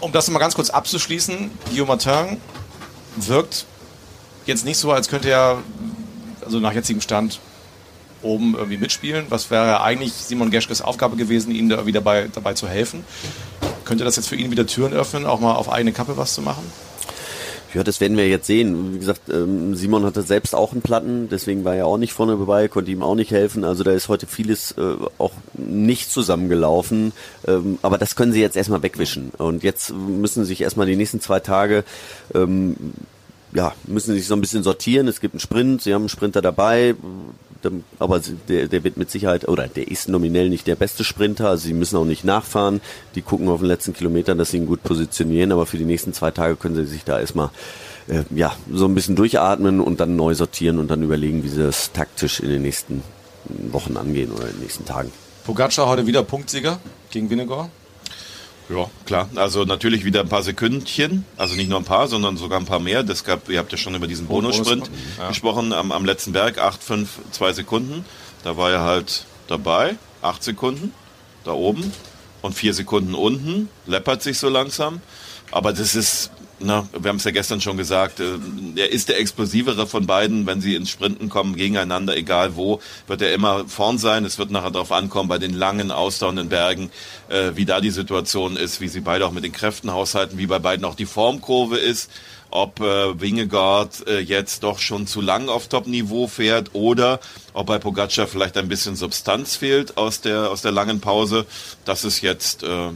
um 0.00 0.10
das 0.10 0.28
mal 0.30 0.38
ganz 0.38 0.54
kurz 0.54 0.70
abzuschließen, 0.70 1.50
Guillaume 1.70 1.88
Martin 1.88 2.38
wirkt 3.16 3.66
jetzt 4.46 4.64
nicht 4.64 4.78
so, 4.78 4.90
als 4.90 5.08
könnte 5.08 5.30
er, 5.30 5.58
also 6.44 6.58
nach 6.58 6.72
jetzigem 6.72 7.00
Stand, 7.00 7.38
oben 8.22 8.54
irgendwie 8.54 8.78
mitspielen. 8.78 9.26
Was 9.28 9.50
wäre 9.50 9.82
eigentlich 9.82 10.12
Simon 10.12 10.50
Geschkes 10.50 10.82
Aufgabe 10.82 11.16
gewesen, 11.16 11.54
ihm 11.54 11.68
da 11.68 11.76
irgendwie 11.76 11.92
dabei, 11.92 12.28
dabei 12.32 12.54
zu 12.54 12.68
helfen? 12.68 13.04
Könnte 13.84 14.04
das 14.04 14.16
jetzt 14.16 14.28
für 14.28 14.36
ihn 14.36 14.50
wieder 14.50 14.66
Türen 14.66 14.92
öffnen, 14.92 15.26
auch 15.26 15.40
mal 15.40 15.54
auf 15.54 15.70
eigene 15.70 15.92
Kappe 15.92 16.16
was 16.16 16.34
zu 16.34 16.42
machen? 16.42 16.64
Ja, 17.74 17.82
das 17.82 18.00
werden 18.00 18.18
wir 18.18 18.28
jetzt 18.28 18.46
sehen. 18.46 18.94
Wie 18.94 18.98
gesagt, 18.98 19.30
ähm, 19.30 19.74
Simon 19.74 20.04
hatte 20.04 20.22
selbst 20.22 20.54
auch 20.54 20.72
einen 20.72 20.82
Platten, 20.82 21.28
deswegen 21.30 21.64
war 21.64 21.74
er 21.74 21.86
auch 21.86 21.96
nicht 21.96 22.12
vorne 22.12 22.36
dabei, 22.36 22.68
konnte 22.68 22.90
ihm 22.90 23.02
auch 23.02 23.14
nicht 23.14 23.30
helfen. 23.30 23.64
Also 23.64 23.82
da 23.82 23.92
ist 23.92 24.08
heute 24.08 24.26
vieles 24.26 24.72
äh, 24.72 24.96
auch 25.16 25.32
nicht 25.54 26.10
zusammengelaufen. 26.10 27.12
Ähm, 27.46 27.78
aber 27.80 27.96
das 27.96 28.14
können 28.14 28.32
sie 28.32 28.42
jetzt 28.42 28.58
erstmal 28.58 28.82
wegwischen. 28.82 29.30
Und 29.38 29.62
jetzt 29.62 29.90
müssen 29.90 30.44
sie 30.44 30.48
sich 30.48 30.60
erstmal 30.60 30.86
die 30.86 30.96
nächsten 30.96 31.20
zwei 31.22 31.40
Tage 31.40 31.84
ähm, 32.34 32.76
ja, 33.52 33.74
müssen 33.84 34.14
sich 34.14 34.26
so 34.26 34.34
ein 34.34 34.40
bisschen 34.40 34.62
sortieren. 34.62 35.08
Es 35.08 35.20
gibt 35.20 35.34
einen 35.34 35.40
Sprint, 35.40 35.82
sie 35.82 35.94
haben 35.94 36.02
einen 36.02 36.08
Sprinter 36.08 36.42
dabei, 36.42 36.94
aber 37.98 38.20
der, 38.48 38.68
der 38.68 38.84
wird 38.84 38.96
mit 38.96 39.10
Sicherheit, 39.10 39.48
oder 39.48 39.68
der 39.68 39.88
ist 39.88 40.08
nominell 40.08 40.48
nicht 40.48 40.66
der 40.66 40.76
beste 40.76 41.04
Sprinter, 41.04 41.48
also 41.48 41.66
sie 41.66 41.74
müssen 41.74 41.96
auch 41.96 42.04
nicht 42.04 42.24
nachfahren. 42.24 42.80
Die 43.14 43.22
gucken 43.22 43.48
auf 43.48 43.60
den 43.60 43.68
letzten 43.68 43.94
Kilometern, 43.94 44.38
dass 44.38 44.50
sie 44.50 44.58
ihn 44.58 44.66
gut 44.66 44.82
positionieren, 44.82 45.52
aber 45.52 45.66
für 45.66 45.78
die 45.78 45.84
nächsten 45.84 46.12
zwei 46.12 46.30
Tage 46.30 46.56
können 46.56 46.74
sie 46.74 46.84
sich 46.84 47.04
da 47.04 47.20
erstmal 47.20 47.50
äh, 48.08 48.24
ja, 48.30 48.54
so 48.72 48.86
ein 48.86 48.94
bisschen 48.94 49.16
durchatmen 49.16 49.80
und 49.80 50.00
dann 50.00 50.16
neu 50.16 50.34
sortieren 50.34 50.78
und 50.78 50.90
dann 50.90 51.02
überlegen, 51.02 51.44
wie 51.44 51.48
sie 51.48 51.62
das 51.62 51.92
taktisch 51.92 52.40
in 52.40 52.50
den 52.50 52.62
nächsten 52.62 53.02
Wochen 53.70 53.96
angehen 53.96 54.32
oder 54.32 54.46
in 54.46 54.54
den 54.54 54.60
nächsten 54.60 54.84
Tagen. 54.84 55.12
Pogacar 55.44 55.88
heute 55.88 56.06
wieder 56.06 56.22
Punktsieger 56.22 56.78
gegen 57.10 57.30
Vinegar. 57.30 57.70
Ja, 58.68 58.88
klar. 59.04 59.28
Also 59.34 59.64
natürlich 59.64 60.04
wieder 60.04 60.20
ein 60.20 60.28
paar 60.28 60.42
Sekündchen. 60.42 61.24
Also 61.36 61.54
nicht 61.54 61.68
nur 61.68 61.78
ein 61.78 61.84
paar, 61.84 62.08
sondern 62.08 62.36
sogar 62.36 62.58
ein 62.58 62.66
paar 62.66 62.78
mehr. 62.78 63.02
Das 63.02 63.24
gab, 63.24 63.48
ihr 63.48 63.58
habt 63.58 63.72
ja 63.72 63.78
schon 63.78 63.94
über 63.94 64.06
diesen 64.06 64.26
Bonussprint 64.26 64.84
Bonussprint, 64.84 65.18
ja. 65.18 65.28
gesprochen 65.28 65.72
am, 65.72 65.92
am 65.92 66.04
letzten 66.04 66.32
Berg. 66.32 66.58
8, 66.58 66.82
5, 66.82 67.08
2 67.32 67.52
Sekunden. 67.52 68.04
Da 68.44 68.56
war 68.56 68.70
er 68.70 68.80
halt 68.80 69.24
dabei. 69.48 69.96
8 70.22 70.42
Sekunden 70.42 70.92
da 71.44 71.52
oben 71.52 71.92
und 72.40 72.54
4 72.54 72.74
Sekunden 72.74 73.14
unten. 73.14 73.68
Läppert 73.86 74.22
sich 74.22 74.38
so 74.38 74.48
langsam. 74.48 75.00
Aber 75.50 75.72
das 75.72 75.94
ist, 75.94 76.30
na, 76.64 76.88
wir 76.98 77.08
haben 77.08 77.16
es 77.16 77.24
ja 77.24 77.30
gestern 77.30 77.60
schon 77.60 77.76
gesagt, 77.76 78.20
äh, 78.20 78.38
er 78.76 78.90
ist 78.90 79.08
der 79.08 79.18
explosivere 79.18 79.86
von 79.86 80.06
beiden. 80.06 80.46
Wenn 80.46 80.60
sie 80.60 80.74
ins 80.74 80.90
Sprinten 80.90 81.28
kommen, 81.28 81.56
gegeneinander, 81.56 82.16
egal 82.16 82.56
wo, 82.56 82.80
wird 83.06 83.22
er 83.22 83.32
immer 83.32 83.68
vorn 83.68 83.98
sein. 83.98 84.24
Es 84.24 84.38
wird 84.38 84.50
nachher 84.50 84.70
darauf 84.70 84.92
ankommen, 84.92 85.28
bei 85.28 85.38
den 85.38 85.54
langen, 85.54 85.90
ausdauernden 85.90 86.48
Bergen, 86.48 86.90
äh, 87.28 87.52
wie 87.54 87.64
da 87.64 87.80
die 87.80 87.90
Situation 87.90 88.56
ist, 88.56 88.80
wie 88.80 88.88
sie 88.88 89.00
beide 89.00 89.26
auch 89.26 89.32
mit 89.32 89.44
den 89.44 89.52
Kräften 89.52 89.92
haushalten, 89.92 90.38
wie 90.38 90.46
bei 90.46 90.58
beiden 90.58 90.84
auch 90.84 90.94
die 90.94 91.06
Formkurve 91.06 91.78
ist. 91.78 92.10
Ob 92.52 92.80
äh, 92.80 93.18
Wingegaard 93.20 94.06
äh, 94.06 94.20
jetzt 94.20 94.62
doch 94.62 94.78
schon 94.78 95.06
zu 95.06 95.20
lang 95.20 95.48
auf 95.48 95.68
Top-Niveau 95.68 96.26
fährt 96.28 96.74
oder 96.74 97.18
ob 97.54 97.66
bei 97.66 97.78
Pogacar 97.78 98.26
vielleicht 98.26 98.56
ein 98.56 98.68
bisschen 98.68 98.94
Substanz 98.94 99.56
fehlt 99.56 99.96
aus 99.96 100.20
der 100.20 100.50
aus 100.50 100.62
der 100.62 100.72
langen 100.72 101.00
Pause. 101.00 101.46
Das 101.84 102.04
ist 102.04 102.20
jetzt 102.20 102.62
äh, 102.62 102.90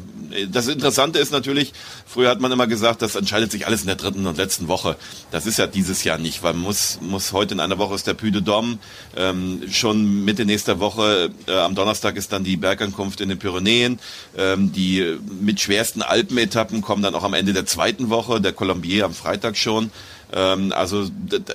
das 0.50 0.68
Interessante 0.68 1.18
ist 1.18 1.32
natürlich, 1.32 1.72
früher 2.06 2.30
hat 2.30 2.40
man 2.40 2.52
immer 2.52 2.66
gesagt, 2.66 3.02
das 3.02 3.16
entscheidet 3.16 3.50
sich 3.50 3.66
alles 3.66 3.80
in 3.80 3.86
der 3.86 3.96
dritten 3.96 4.26
und 4.26 4.36
letzten 4.36 4.68
Woche. 4.68 4.96
Das 5.30 5.46
ist 5.46 5.58
ja 5.58 5.66
dieses 5.66 6.04
Jahr 6.04 6.18
nicht, 6.18 6.42
weil 6.42 6.52
man 6.52 6.62
muss 6.62 6.98
muss 7.00 7.32
heute 7.32 7.54
in 7.54 7.60
einer 7.60 7.78
Woche 7.78 7.94
ist 7.94 8.06
der 8.06 8.14
Puy 8.14 8.30
de 8.30 8.42
Dôme, 8.42 8.78
ähm, 9.16 9.62
schon 9.70 10.24
Mitte 10.24 10.44
nächster 10.44 10.80
Woche 10.80 11.30
äh, 11.46 11.52
am 11.52 11.74
Donnerstag 11.74 12.16
ist 12.16 12.32
dann 12.32 12.44
die 12.44 12.58
Bergankunft 12.58 13.20
in 13.22 13.30
den 13.30 13.38
Pyrenäen. 13.38 13.98
Ähm, 14.36 14.72
die 14.72 15.18
mit 15.40 15.60
schwersten 15.60 16.02
Alpenetappen 16.02 16.82
kommen 16.82 17.02
dann 17.02 17.14
auch 17.14 17.24
am 17.24 17.34
Ende 17.34 17.52
der 17.52 17.66
zweiten 17.66 18.10
Woche, 18.10 18.40
der 18.40 18.52
Colombier 18.52 19.04
am 19.04 19.14
Freitag 19.14 19.45
schon. 19.54 19.90
Ähm, 20.32 20.72
also 20.74 21.04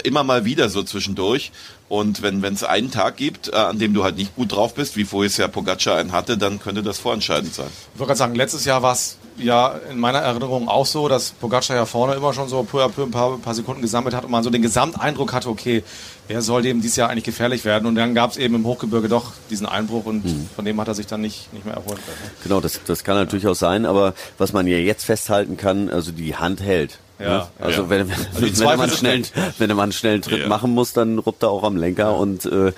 immer 0.03 0.23
mal 0.23 0.45
wieder 0.45 0.69
so 0.69 0.83
zwischendurch. 0.83 1.51
Und 1.89 2.21
wenn 2.21 2.41
es 2.41 2.63
einen 2.63 2.89
Tag 2.89 3.17
gibt, 3.17 3.49
äh, 3.49 3.55
an 3.55 3.77
dem 3.77 3.93
du 3.93 4.05
halt 4.05 4.15
nicht 4.15 4.33
gut 4.35 4.53
drauf 4.53 4.73
bist, 4.75 4.95
wie 4.95 5.03
vorher 5.03 5.27
es 5.27 5.35
ja 5.35 5.49
Pogacar 5.49 5.97
einen 5.97 6.13
hatte, 6.13 6.37
dann 6.37 6.59
könnte 6.59 6.83
das 6.83 6.99
vorentscheidend 6.99 7.53
sein. 7.53 7.67
Ich 7.93 7.99
wollte 7.99 8.11
gerade 8.11 8.17
sagen, 8.17 8.35
letztes 8.35 8.63
Jahr 8.63 8.81
war 8.81 8.93
es 8.93 9.17
ja 9.37 9.77
in 9.89 9.99
meiner 9.99 10.19
Erinnerung 10.19 10.69
auch 10.69 10.85
so, 10.85 11.09
dass 11.09 11.31
Pogacar 11.31 11.75
ja 11.75 11.85
vorne 11.85 12.13
immer 12.13 12.33
schon 12.33 12.47
so 12.47 12.63
peu 12.63 12.81
à 12.81 12.87
peu 12.87 13.03
ein 13.03 13.11
paar, 13.11 13.37
paar 13.39 13.55
Sekunden 13.55 13.81
gesammelt 13.81 14.15
hat 14.15 14.23
und 14.23 14.31
man 14.31 14.41
so 14.41 14.49
den 14.49 14.61
Gesamteindruck 14.61 15.33
hatte, 15.33 15.49
okay, 15.49 15.83
wer 16.29 16.41
soll 16.41 16.61
dem 16.61 16.81
dieses 16.81 16.95
Jahr 16.95 17.09
eigentlich 17.09 17.25
gefährlich 17.25 17.65
werden? 17.65 17.85
Und 17.85 17.95
dann 17.95 18.15
gab 18.15 18.31
es 18.31 18.37
eben 18.37 18.55
im 18.55 18.65
Hochgebirge 18.65 19.09
doch 19.09 19.33
diesen 19.49 19.65
Einbruch 19.65 20.05
und 20.05 20.23
von 20.55 20.63
dem 20.63 20.79
hat 20.79 20.87
er 20.87 20.93
sich 20.93 21.07
dann 21.07 21.19
nicht, 21.19 21.51
nicht 21.51 21.65
mehr 21.65 21.75
können. 21.75 21.99
Genau, 22.43 22.61
das, 22.61 22.79
das 22.85 23.03
kann 23.03 23.15
natürlich 23.17 23.47
auch 23.47 23.55
sein, 23.55 23.85
aber 23.85 24.13
was 24.37 24.53
man 24.53 24.65
ja 24.65 24.77
jetzt 24.77 25.03
festhalten 25.03 25.57
kann, 25.57 25.89
also 25.89 26.13
die 26.13 26.37
Hand 26.37 26.61
hält. 26.61 26.99
Ja, 27.21 27.37
ne? 27.37 27.47
Also 27.59 27.83
ja. 27.83 27.89
wenn, 27.89 28.09
wenn, 28.09 28.17
wenn, 28.33 28.55
Zweifel 28.55 28.77
man 28.77 28.89
schnell, 28.89 29.21
wenn 29.57 29.69
man 29.69 29.79
einen 29.79 29.91
schnellen 29.91 30.21
Tritt 30.21 30.41
Ja. 30.41 30.47
machen 30.47 30.71
muss, 30.71 30.93
dann 30.93 31.19
ruppt 31.19 31.43
er 31.43 31.49
auch 31.49 31.63
am 31.63 31.77
Lenker 31.77 32.15
und 32.17 32.45
äh, 32.45 32.73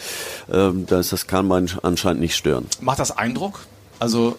ähm, 0.52 0.86
das, 0.86 1.10
das 1.10 1.28
kann 1.28 1.48
man 1.48 1.70
anscheinend 1.82 2.22
nicht 2.22 2.36
stören. 2.36 2.68
Macht 2.82 3.00
das 3.00 3.16
Eindruck? 3.18 3.62
Also 4.00 4.38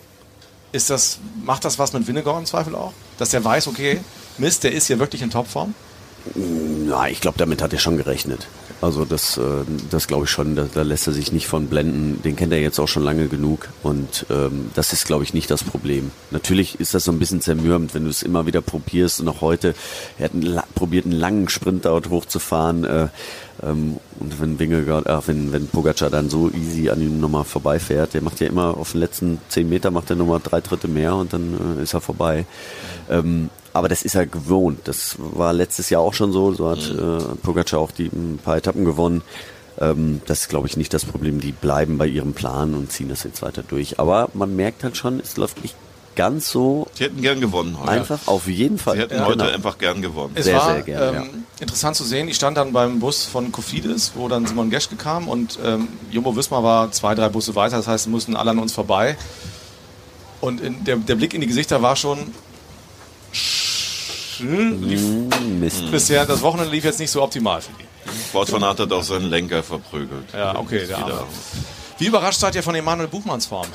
ist 0.73 0.91
das, 0.91 1.19
macht 1.45 1.65
das 1.65 1.79
was 1.79 1.93
mit 1.93 2.07
Vinegar 2.07 2.39
im 2.39 2.47
Zweifel 2.47 2.75
auch? 2.75 2.93
Dass 3.19 3.31
der 3.31 3.45
weiß, 3.45 3.69
okay, 3.69 4.01
Mist, 4.39 4.65
der 4.65 4.73
ist 4.73 4.89
hier 4.89 4.99
wirklich 4.99 5.23
in 5.23 5.31
Topform? 5.31 5.75
Na, 6.35 7.09
ich 7.09 7.21
glaube, 7.21 7.39
damit 7.39 7.63
hat 7.63 7.73
er 7.73 7.79
schon 7.79 7.97
gerechnet. 7.97 8.47
Also 8.81 9.05
das, 9.05 9.39
äh, 9.39 9.43
das 9.91 10.07
glaube 10.07 10.25
ich 10.25 10.31
schon, 10.31 10.57
da, 10.57 10.67
da 10.73 10.83
lässt 10.83 11.07
er 11.07 11.13
sich 11.13 11.33
nicht 11.33 11.47
von 11.47 11.69
blenden. 11.69 12.21
Den 12.23 12.37
kennt 12.37 12.53
er 12.53 12.61
jetzt 12.61 12.79
auch 12.79 12.89
schon 12.89 13.03
lange 13.03 13.29
genug 13.29 13.69
und 13.83 14.27
ähm, 14.31 14.71
das 14.75 14.93
ist, 14.93 15.07
glaube 15.07 15.25
ich, 15.25 15.33
nicht 15.33 15.51
das 15.51 15.65
Problem. 15.65 16.11
Natürlich 16.31 16.81
ist 16.81 16.95
das 16.95 17.05
so 17.05 17.13
ein 17.13 17.19
bisschen 17.19 17.41
zermürbend, 17.41 17.95
wenn 17.95 18.05
du 18.05 18.11
es 18.11 18.23
immer 18.23 18.47
wieder 18.47 18.61
probierst 18.61 19.21
und 19.21 19.29
auch 19.29 19.41
heute, 19.41 19.75
er 20.19 20.27
hat 20.27 20.35
einen, 20.35 20.61
probiert 20.75 21.07
einen 21.07 21.15
langen 21.15 21.49
Sprint 21.49 21.85
dort 21.85 22.11
hochzufahren 22.11 22.85
äh, 22.85 23.09
ähm, 23.63 23.99
und 24.21 24.41
wenn 24.41 24.59
Wingegaard, 24.59 25.07
äh, 25.07 25.27
wenn, 25.27 25.53
wenn 25.53 25.69
Pogacar 25.69 26.11
dann 26.11 26.29
so 26.29 26.51
easy 26.51 26.91
an 26.91 27.01
ihm 27.01 27.21
nochmal 27.21 27.45
vorbeifährt, 27.45 28.15
der 28.15 28.23
macht 28.23 28.41
ja 28.41 28.49
immer 28.49 28.77
auf 28.77 28.93
den 28.93 29.01
letzten 29.01 29.39
zehn 29.49 29.69
Meter 29.69 29.91
macht 29.91 30.11
er 30.11 30.17
nochmal 30.17 30.41
drei 30.43 30.61
Drittel 30.61 30.91
mehr 30.91 31.15
und 31.15 31.33
dann 31.33 31.79
äh, 31.79 31.83
ist 31.83 31.95
er 31.95 32.01
vorbei. 32.01 32.47
Ähm, 33.09 33.51
aber 33.75 33.89
das 33.89 34.03
ist 34.03 34.15
er 34.15 34.27
gewohnt. 34.27 34.81
Das 34.85 35.17
war 35.19 35.53
letztes 35.53 35.91
Jahr 35.91 36.01
auch 36.01 36.15
schon 36.15 36.33
so. 36.33 36.53
So 36.55 36.71
hat 36.71 36.79
äh, 36.91 37.19
Pogacar 37.43 37.81
auch 37.81 37.91
die 37.91 38.07
ein 38.07 38.39
paar 38.43 38.57
Etappen 38.57 38.85
gewonnen. 38.87 39.21
Ähm, 39.81 40.23
das 40.27 40.43
ist, 40.43 40.49
glaube 40.49 40.67
ich, 40.69 40.77
nicht 40.77 40.95
das 40.95 41.05
Problem. 41.05 41.41
Die 41.41 41.53
bleiben 41.53 41.99
bei 41.99 42.07
ihrem 42.07 42.33
Plan 42.33 42.75
und 42.75 42.91
ziehen 42.93 43.09
das 43.09 43.25
jetzt 43.25 43.43
weiter 43.43 43.63
durch. 43.63 43.99
Aber 44.01 44.31
man 44.33 44.57
merkt 44.57 44.85
halt 44.85 44.97
schon, 44.97 45.21
es 45.21 45.37
läuft 45.37 45.63
nicht 45.63 45.75
ganz 46.17 46.49
so 46.49 46.87
Sie 46.95 47.03
hätten 47.03 47.21
gern 47.23 47.41
gewonnen 47.41 47.77
heute. 47.81 47.91
einfach. 47.91 48.21
Auf 48.27 48.47
jeden 48.47 48.79
Fall. 48.79 48.95
Sie 48.95 49.03
hätten 49.03 49.17
Ja, 49.17 49.27
heute 49.27 49.39
genau. 49.39 49.51
einfach 49.53 49.79
gern 49.79 50.01
gewonnen. 50.01 50.31
Es 50.37 50.45
Sehr, 50.45 50.55
war 50.57 50.73
sehr 50.75 50.83
gerne, 50.83 51.17
ähm, 51.19 51.45
interessant 51.59 51.97
zu 51.97 52.05
sehen. 52.05 52.29
Ich 52.29 52.37
stand 52.37 52.57
dann 52.57 52.73
beim 52.73 53.01
Bus 53.01 53.25
von 53.25 53.51
Kofidis, 53.51 54.13
wo 54.15 54.29
dann 54.29 54.47
Simon 54.47 54.71
Geschke 54.71 54.95
kam 54.95 55.27
und 55.27 55.59
ähm, 55.65 55.89
Jumbo 56.13 56.37
Wismar 56.37 56.63
war 56.63 56.93
zwei, 56.93 57.17
drei 57.17 57.29
Busse 57.29 57.57
weiter. 57.57 57.79
Das 57.79 57.89
heißt, 57.89 58.05
sie 58.05 58.11
mussten 58.11 58.37
alle 58.37 58.53
an 58.53 58.61
uns 58.61 58.73
vorbei. 58.73 59.17
Und 60.41 60.61
in, 60.61 60.85
der, 60.85 60.97
der 60.99 61.17
Blick 61.17 61.35
in 61.35 61.41
die 61.41 61.47
Gesichter 61.49 61.83
war 61.83 61.97
schon. 61.97 62.19
Lief, 64.41 65.01
Hm, 65.01 65.61
Mist. 65.61 65.91
bisher, 65.91 66.27
das 66.27 66.43
Wochenende 66.43 66.71
lief 66.73 66.85
jetzt 66.85 66.99
nicht 66.99 67.11
so 67.11 67.23
optimal 67.23 67.61
für 67.61 67.71
die. 67.79 67.85
Art 68.65 68.81
hat 68.81 68.93
auch 68.93 69.03
seinen 69.03 69.31
Lenker 69.31 69.63
verprügelt. 69.63 70.27
Ja, 70.33 70.57
okay, 70.59 70.87
der. 70.87 70.99
Arme. 70.99 71.25
Wie 71.99 72.07
überrascht 72.07 72.41
seid 72.41 72.55
ihr 72.55 72.63
von 72.63 72.75
Emanuel 72.75 73.09
Buchmanns 73.09 73.47
Form? 73.47 73.69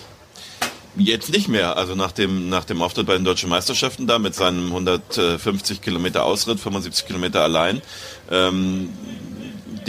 Jetzt 0.98 1.32
nicht 1.32 1.48
mehr. 1.48 1.78
Also 1.78 1.96
nach 1.96 2.12
dem, 2.12 2.50
nach 2.50 2.66
dem 2.66 2.82
Auftritt 2.82 3.06
bei 3.08 3.14
den 3.14 3.24
deutschen 3.24 3.50
Meisterschaften 3.50 4.06
da 4.06 4.20
mit 4.20 4.36
seinem 4.36 4.68
150 4.68 5.82
Kilometer 5.82 6.26
Ausritt, 6.26 6.60
75 6.60 7.06
Kilometer 7.08 7.42
allein, 7.42 7.82
ähm, 8.30 8.90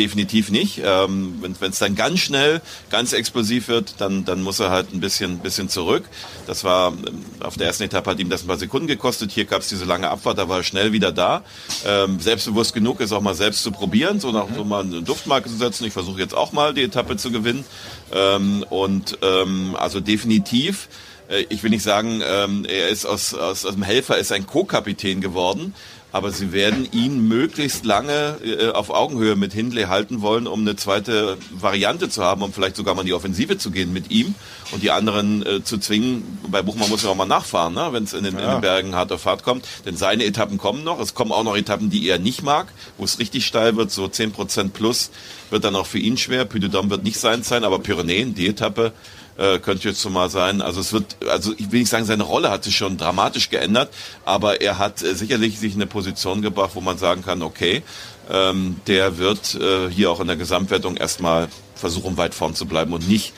definitiv 0.00 0.50
nicht. 0.50 0.80
Ähm, 0.82 1.42
Wenn 1.42 1.70
es 1.70 1.78
dann 1.78 1.94
ganz 1.94 2.20
schnell, 2.20 2.62
ganz 2.88 3.12
explosiv 3.12 3.68
wird, 3.68 3.94
dann, 3.98 4.24
dann 4.24 4.42
muss 4.42 4.58
er 4.58 4.70
halt 4.70 4.94
ein 4.94 5.00
bisschen, 5.00 5.38
bisschen 5.40 5.68
zurück. 5.68 6.04
Das 6.46 6.64
war 6.64 6.88
ähm, 6.88 7.24
auf 7.40 7.56
der 7.56 7.66
ersten 7.66 7.82
Etappe 7.84 8.10
hat 8.10 8.18
ihm 8.18 8.30
das 8.30 8.42
ein 8.42 8.46
paar 8.46 8.56
Sekunden 8.56 8.86
gekostet. 8.86 9.30
Hier 9.30 9.44
gab 9.44 9.60
es 9.60 9.68
diese 9.68 9.84
lange 9.84 10.08
Abfahrt, 10.08 10.38
da 10.38 10.48
war 10.48 10.58
er 10.58 10.64
schnell 10.64 10.92
wieder 10.92 11.12
da. 11.12 11.42
Ähm, 11.86 12.18
selbstbewusst 12.18 12.72
genug 12.72 13.00
ist 13.00 13.12
auch 13.12 13.20
mal 13.20 13.34
selbst 13.34 13.62
zu 13.62 13.72
probieren, 13.72 14.20
so 14.20 14.32
nach 14.32 14.46
so 14.56 14.64
mal 14.64 14.84
eine 14.84 15.02
Duftmarke 15.02 15.50
zu 15.50 15.56
setzen. 15.56 15.84
Ich 15.84 15.92
versuche 15.92 16.18
jetzt 16.18 16.34
auch 16.34 16.52
mal 16.52 16.72
die 16.72 16.82
Etappe 16.82 17.18
zu 17.18 17.30
gewinnen. 17.30 17.64
Ähm, 18.12 18.64
und 18.70 19.18
ähm, 19.22 19.76
also 19.78 20.00
definitiv 20.00 20.88
äh, 21.30 21.44
ich 21.48 21.62
will 21.62 21.70
nicht 21.70 21.82
sagen, 21.84 22.22
ähm, 22.26 22.64
er 22.68 22.88
ist 22.88 23.06
aus, 23.06 23.32
aus, 23.34 23.64
aus 23.64 23.74
dem 23.74 23.82
Helfer 23.82 24.18
ist 24.18 24.32
ein 24.32 24.46
Co-Kapitän 24.46 25.20
geworden, 25.20 25.74
aber 26.12 26.32
sie 26.32 26.52
werden 26.52 26.88
ihn 26.90 27.28
möglichst 27.28 27.84
lange 27.84 28.36
äh, 28.44 28.70
auf 28.70 28.90
Augenhöhe 28.90 29.36
mit 29.36 29.52
Hindley 29.52 29.84
halten 29.84 30.22
wollen, 30.22 30.48
um 30.48 30.62
eine 30.62 30.74
zweite 30.74 31.38
Variante 31.52 32.08
zu 32.08 32.24
haben, 32.24 32.42
um 32.42 32.52
vielleicht 32.52 32.74
sogar 32.74 32.96
mal 32.96 33.02
in 33.02 33.06
die 33.06 33.14
Offensive 33.14 33.58
zu 33.58 33.70
gehen 33.70 33.92
mit 33.92 34.10
ihm 34.10 34.34
und 34.72 34.82
die 34.82 34.90
anderen 34.90 35.46
äh, 35.46 35.62
zu 35.62 35.78
zwingen. 35.78 36.24
Bei 36.48 36.62
Buchmann 36.62 36.88
muss 36.88 37.04
er 37.04 37.10
auch 37.10 37.14
mal 37.14 37.26
nachfahren, 37.26 37.74
ne? 37.74 37.90
wenn 37.92 38.02
es 38.02 38.12
in, 38.12 38.24
den- 38.24 38.36
in 38.36 38.40
den 38.54 38.60
Bergen 38.60 38.96
hart 38.96 39.12
auf 39.12 39.20
Fahrt 39.20 39.44
kommt. 39.44 39.64
Denn 39.86 39.96
seine 39.96 40.24
Etappen 40.24 40.58
kommen 40.58 40.82
noch. 40.82 40.98
Es 40.98 41.14
kommen 41.14 41.30
auch 41.30 41.44
noch 41.44 41.56
Etappen, 41.56 41.90
die 41.90 42.08
er 42.08 42.18
nicht 42.18 42.42
mag, 42.42 42.66
wo 42.98 43.04
es 43.04 43.20
richtig 43.20 43.46
steil 43.46 43.76
wird, 43.76 43.92
so 43.92 44.04
10% 44.06 44.70
plus 44.70 45.12
wird 45.50 45.62
dann 45.62 45.76
auch 45.76 45.86
für 45.86 45.98
ihn 46.00 46.16
schwer. 46.16 46.44
Puy 46.44 46.58
de 46.58 46.70
Dôme 46.70 46.90
wird 46.90 47.04
nicht 47.04 47.20
sein 47.20 47.44
sein, 47.44 47.62
aber 47.62 47.78
Pyrenäen, 47.78 48.34
die 48.34 48.48
Etappe, 48.48 48.92
äh, 49.40 49.58
könnte 49.58 49.88
jetzt 49.88 50.02
so 50.02 50.10
mal 50.10 50.28
sein. 50.28 50.60
Also 50.60 50.80
es 50.80 50.92
wird, 50.92 51.16
also 51.28 51.52
ich 51.56 51.72
will 51.72 51.80
nicht 51.80 51.88
sagen, 51.88 52.04
seine 52.04 52.24
Rolle 52.24 52.50
hat 52.50 52.64
sich 52.64 52.76
schon 52.76 52.98
dramatisch 52.98 53.48
geändert, 53.48 53.92
aber 54.24 54.60
er 54.60 54.78
hat 54.78 55.02
äh, 55.02 55.14
sicherlich 55.14 55.58
sich 55.58 55.74
in 55.74 55.80
eine 55.80 55.86
Position 55.86 56.42
gebracht, 56.42 56.72
wo 56.74 56.80
man 56.80 56.98
sagen 56.98 57.24
kann, 57.24 57.42
okay, 57.42 57.82
ähm, 58.30 58.76
der 58.86 59.16
wird 59.18 59.54
äh, 59.54 59.90
hier 59.90 60.10
auch 60.10 60.20
in 60.20 60.26
der 60.26 60.36
Gesamtwertung 60.36 60.96
erstmal 60.96 61.48
versuchen, 61.74 62.18
weit 62.18 62.34
vorn 62.34 62.54
zu 62.54 62.66
bleiben 62.66 62.92
und 62.92 63.08
nicht 63.08 63.32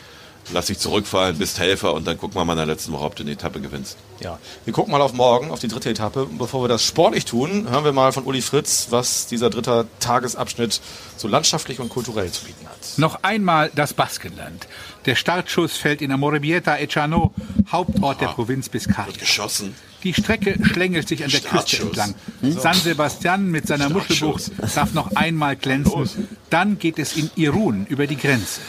lass 0.52 0.66
dich 0.66 0.78
zurückfallen, 0.78 1.38
bist 1.38 1.58
Helfer 1.58 1.94
und 1.94 2.06
dann 2.06 2.18
gucken 2.18 2.36
wir 2.36 2.44
mal 2.44 2.52
in 2.54 2.58
der 2.58 2.66
letzten 2.66 2.92
Woche, 2.92 3.04
ob 3.04 3.16
du 3.16 3.22
eine 3.22 3.32
Etappe 3.32 3.60
gewinnst. 3.60 3.96
Ja, 4.20 4.38
wir 4.64 4.72
gucken 4.72 4.92
mal 4.92 5.00
auf 5.00 5.12
morgen, 5.12 5.50
auf 5.50 5.60
die 5.60 5.68
dritte 5.68 5.90
Etappe. 5.90 6.28
Bevor 6.38 6.64
wir 6.64 6.68
das 6.68 6.84
sportlich 6.84 7.24
tun, 7.24 7.68
hören 7.70 7.84
wir 7.84 7.92
mal 7.92 8.12
von 8.12 8.24
Uli 8.24 8.42
Fritz, 8.42 8.88
was 8.90 9.26
dieser 9.26 9.50
dritte 9.50 9.86
Tagesabschnitt 10.00 10.80
so 11.16 11.28
landschaftlich 11.28 11.80
und 11.80 11.88
kulturell 11.88 12.30
zu 12.30 12.44
bieten 12.44 12.66
hat. 12.66 12.98
Noch 12.98 13.22
einmal 13.22 13.70
das 13.74 13.94
Baskenland. 13.94 14.66
Der 15.06 15.14
Startschuss 15.14 15.76
fällt 15.76 16.02
in 16.02 16.12
Amorebieta 16.12 16.76
Echano, 16.76 17.32
Hauptort 17.70 18.20
der 18.20 18.28
Provinz 18.28 18.68
Biscay. 18.68 19.12
Geschossen. 19.18 19.74
Die 20.04 20.14
Strecke 20.14 20.58
schlängelt 20.64 21.08
sich 21.08 21.24
an 21.24 21.30
der 21.30 21.40
Küste 21.40 21.82
entlang. 21.82 22.14
San 22.42 22.74
Sebastian 22.74 23.50
mit 23.50 23.68
seiner 23.68 23.88
Muschelbucht 23.88 24.50
darf 24.74 24.94
noch 24.94 25.14
einmal 25.14 25.56
glänzen. 25.56 26.28
Dann 26.50 26.78
geht 26.78 26.98
es 26.98 27.16
in 27.16 27.30
Irun 27.36 27.86
über 27.88 28.06
die 28.06 28.16
Grenze. 28.16 28.60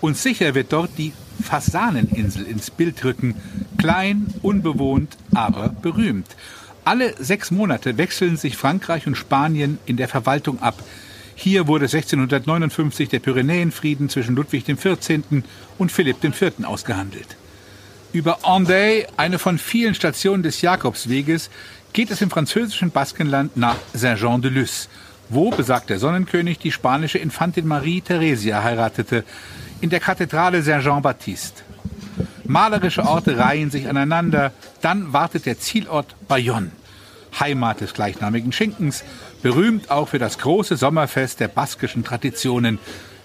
Und 0.00 0.16
sicher 0.16 0.54
wird 0.54 0.72
dort 0.72 0.90
die 0.96 1.12
Fasaneninsel 1.42 2.44
ins 2.44 2.70
Bild 2.70 3.04
rücken. 3.04 3.34
Klein, 3.78 4.26
unbewohnt, 4.42 5.16
aber 5.34 5.68
berühmt. 5.68 6.26
Alle 6.84 7.14
sechs 7.22 7.50
Monate 7.50 7.98
wechseln 7.98 8.36
sich 8.36 8.56
Frankreich 8.56 9.06
und 9.06 9.16
Spanien 9.16 9.78
in 9.86 9.96
der 9.96 10.08
Verwaltung 10.08 10.62
ab. 10.62 10.82
Hier 11.34 11.66
wurde 11.66 11.84
1659 11.84 13.08
der 13.08 13.20
Pyrenäenfrieden 13.20 14.08
zwischen 14.08 14.34
Ludwig 14.34 14.64
XIV. 14.64 15.20
und 15.78 15.92
Philipp 15.92 16.24
IV. 16.24 16.64
ausgehandelt. 16.64 17.36
Über 18.12 18.38
Andey, 18.42 19.06
eine 19.16 19.38
von 19.38 19.58
vielen 19.58 19.94
Stationen 19.94 20.42
des 20.42 20.62
Jakobsweges, 20.62 21.50
geht 21.92 22.10
es 22.10 22.22
im 22.22 22.30
französischen 22.30 22.90
Baskenland 22.90 23.56
nach 23.56 23.76
Saint-Jean-de-Luz, 23.92 24.88
wo, 25.30 25.50
besagt 25.50 25.90
der 25.90 25.98
Sonnenkönig, 25.98 26.58
die 26.58 26.72
spanische 26.72 27.18
Infantin 27.18 27.66
Marie 27.66 28.00
Theresia 28.00 28.62
heiratete, 28.62 29.24
in 29.80 29.90
der 29.90 30.00
Kathedrale 30.00 30.62
Saint-Jean-Baptiste. 30.62 31.62
Malerische 32.44 33.04
Orte 33.04 33.38
reihen 33.38 33.70
sich 33.70 33.88
aneinander, 33.88 34.52
dann 34.80 35.12
wartet 35.12 35.46
der 35.46 35.58
Zielort 35.58 36.16
Bayonne, 36.26 36.70
Heimat 37.38 37.80
des 37.80 37.92
gleichnamigen 37.92 38.52
Schinkens, 38.52 39.04
berühmt 39.42 39.90
auch 39.90 40.08
für 40.08 40.18
das 40.18 40.38
große 40.38 40.76
Sommerfest 40.76 41.40
der 41.40 41.48
baskischen 41.48 42.04
Traditionen, 42.04 42.78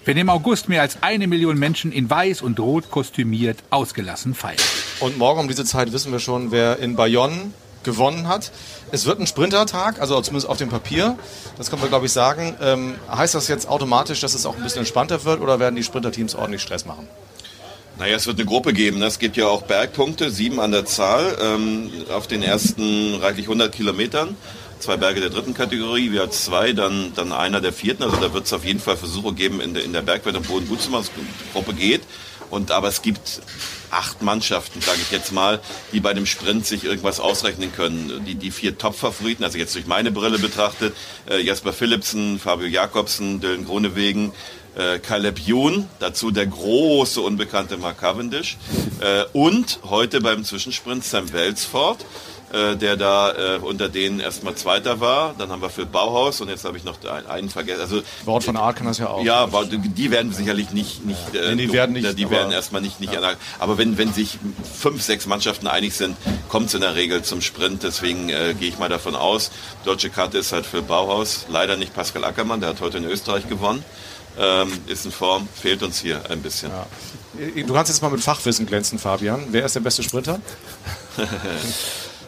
wenn 0.04 0.18
im 0.18 0.28
August 0.28 0.68
mehr 0.68 0.82
als 0.82 1.02
eine 1.02 1.26
Million 1.26 1.58
Menschen 1.58 1.90
in 1.90 2.10
weiß 2.10 2.42
und 2.42 2.60
rot 2.60 2.90
kostümiert 2.90 3.58
ausgelassen 3.70 4.34
feiern. 4.34 4.58
Und 5.00 5.16
morgen 5.16 5.40
um 5.40 5.48
diese 5.48 5.64
Zeit 5.64 5.92
wissen 5.92 6.12
wir 6.12 6.20
schon, 6.20 6.50
wer 6.50 6.78
in 6.78 6.94
Bayonne 6.94 7.52
gewonnen 7.84 8.28
hat. 8.28 8.52
Es 8.94 9.06
wird 9.06 9.18
ein 9.18 9.26
Sprintertag, 9.26 10.00
also 10.00 10.20
zumindest 10.20 10.48
auf 10.48 10.56
dem 10.56 10.68
Papier. 10.68 11.18
Das 11.58 11.68
können 11.68 11.82
wir, 11.82 11.88
glaube 11.88 12.06
ich, 12.06 12.12
sagen. 12.12 12.56
Ähm, 12.62 12.94
heißt 13.10 13.34
das 13.34 13.48
jetzt 13.48 13.68
automatisch, 13.68 14.20
dass 14.20 14.34
es 14.34 14.46
auch 14.46 14.56
ein 14.56 14.62
bisschen 14.62 14.78
entspannter 14.80 15.24
wird 15.24 15.40
oder 15.40 15.58
werden 15.58 15.74
die 15.74 15.82
Sprinterteams 15.82 16.36
ordentlich 16.36 16.62
Stress 16.62 16.86
machen? 16.86 17.08
Naja, 17.98 18.14
es 18.14 18.28
wird 18.28 18.38
eine 18.38 18.46
Gruppe 18.46 18.72
geben. 18.72 19.00
ne? 19.00 19.06
Es 19.06 19.18
gibt 19.18 19.36
ja 19.36 19.48
auch 19.48 19.62
Bergpunkte, 19.62 20.30
sieben 20.30 20.60
an 20.60 20.70
der 20.70 20.84
Zahl, 20.84 21.36
ähm, 21.42 21.90
auf 22.12 22.28
den 22.28 22.44
ersten 22.44 23.16
reichlich 23.16 23.46
100 23.46 23.72
Kilometern. 23.72 24.36
Zwei 24.78 24.96
Berge 24.96 25.20
der 25.20 25.30
dritten 25.30 25.54
Kategorie, 25.54 26.12
wir 26.12 26.30
zwei, 26.30 26.72
dann, 26.72 27.12
dann 27.16 27.32
einer 27.32 27.60
der 27.60 27.72
vierten. 27.72 28.04
Also 28.04 28.16
da 28.18 28.32
wird 28.32 28.46
es 28.46 28.52
auf 28.52 28.64
jeden 28.64 28.78
Fall 28.78 28.96
Versuche 28.96 29.32
geben, 29.32 29.60
in 29.60 29.74
der, 29.74 29.82
in 29.82 29.92
der 29.92 30.02
Bergwertung 30.02 30.44
Boden 30.44 30.68
gut 30.68 30.80
zu 30.80 30.90
machen. 30.90 31.08
Die 31.16 31.52
Gruppe 31.52 31.74
geht. 31.74 32.02
Und, 32.50 32.70
aber 32.70 32.88
es 32.88 33.02
gibt 33.02 33.40
acht 33.90 34.22
Mannschaften, 34.22 34.80
sage 34.80 34.98
ich 35.02 35.10
jetzt 35.10 35.32
mal, 35.32 35.60
die 35.92 36.00
bei 36.00 36.14
dem 36.14 36.26
Sprint 36.26 36.66
sich 36.66 36.84
irgendwas 36.84 37.20
ausrechnen 37.20 37.72
können. 37.72 38.24
Die, 38.26 38.34
die 38.34 38.50
vier 38.50 38.76
Top-Favoriten, 38.76 39.44
also 39.44 39.58
jetzt 39.58 39.74
durch 39.74 39.86
meine 39.86 40.10
Brille 40.10 40.38
betrachtet, 40.38 40.94
äh, 41.28 41.40
Jasper 41.40 41.72
Philipsen, 41.72 42.38
Fabio 42.38 42.66
Jakobsen, 42.66 43.40
Dylan 43.40 43.64
Gronewegen, 43.64 44.32
äh, 44.76 44.98
Caleb 44.98 45.40
Youn, 45.46 45.88
dazu 46.00 46.30
der 46.30 46.46
große 46.46 47.20
unbekannte 47.20 47.76
Mark 47.76 48.00
Cavendish 48.00 48.56
äh, 49.00 49.24
und 49.32 49.78
heute 49.84 50.20
beim 50.20 50.44
Zwischensprint 50.44 51.04
Sam 51.04 51.32
Welsford, 51.32 52.04
äh, 52.52 52.76
der 52.76 52.96
da 52.96 53.32
äh, 53.56 53.58
unter 53.58 53.88
denen 53.88 54.20
erstmal 54.20 54.54
Zweiter 54.54 55.00
war. 55.00 55.34
Dann 55.38 55.50
haben 55.50 55.62
wir 55.62 55.70
Phil 55.70 55.86
Bauhaus 55.86 56.40
und 56.40 56.48
jetzt 56.48 56.64
habe 56.64 56.76
ich 56.76 56.84
noch 56.84 57.02
einen, 57.04 57.26
einen 57.26 57.50
vergessen. 57.50 57.80
Also 57.80 58.02
Wort 58.24 58.44
von 58.44 58.56
Art 58.56 58.76
kann 58.76 58.86
das 58.86 58.98
ja 58.98 59.08
auch. 59.08 59.24
ja, 59.24 59.48
die 59.70 60.10
werden 60.10 60.32
sicherlich 60.32 60.70
nicht, 60.70 61.04
nicht, 61.04 61.34
äh, 61.34 61.54
Nee, 61.54 61.66
die 61.66 61.72
werden 61.72 61.92
nicht, 61.92 62.18
die 62.18 62.24
aber- 62.26 62.36
werden 62.36 62.52
erstmal 62.52 62.80
nicht, 62.82 63.00
nicht 63.00 63.12
ja. 63.12 63.20
Aber 63.58 63.78
wenn, 63.78 63.98
wenn 63.98 64.12
sich 64.12 64.38
fünf, 64.78 65.02
sechs 65.02 65.26
Mannschaften 65.26 65.66
einig 65.66 65.94
sind, 65.94 66.16
kommt 66.48 66.66
es 66.68 66.74
in 66.74 66.80
der 66.82 66.94
Regel 66.94 67.22
zum 67.22 67.40
Sprint. 67.40 67.82
Deswegen 67.82 68.28
äh, 68.28 68.54
gehe 68.58 68.68
ich 68.68 68.78
mal 68.78 68.88
davon 68.88 69.14
aus. 69.16 69.50
Deutsche 69.84 70.10
Karte 70.10 70.38
ist 70.38 70.52
halt 70.52 70.66
für 70.66 70.82
Bauhaus. 70.82 71.46
Leider 71.48 71.76
nicht 71.76 71.94
Pascal 71.94 72.24
Ackermann, 72.24 72.60
der 72.60 72.70
hat 72.70 72.80
heute 72.80 72.98
in 72.98 73.04
Österreich 73.04 73.48
gewonnen. 73.48 73.84
Ähm, 74.38 74.72
ist 74.88 75.04
in 75.06 75.12
Form, 75.12 75.48
fehlt 75.54 75.82
uns 75.84 76.00
hier 76.00 76.20
ein 76.28 76.42
bisschen. 76.42 76.70
Du 77.66 77.72
kannst 77.72 77.90
jetzt 77.90 78.02
mal 78.02 78.10
mit 78.10 78.20
Fachwissen 78.20 78.66
glänzen, 78.66 78.98
Fabian. 78.98 79.44
Wer 79.50 79.64
ist 79.64 79.74
der 79.76 79.80
beste 79.80 80.02
Sprinter? 80.02 80.40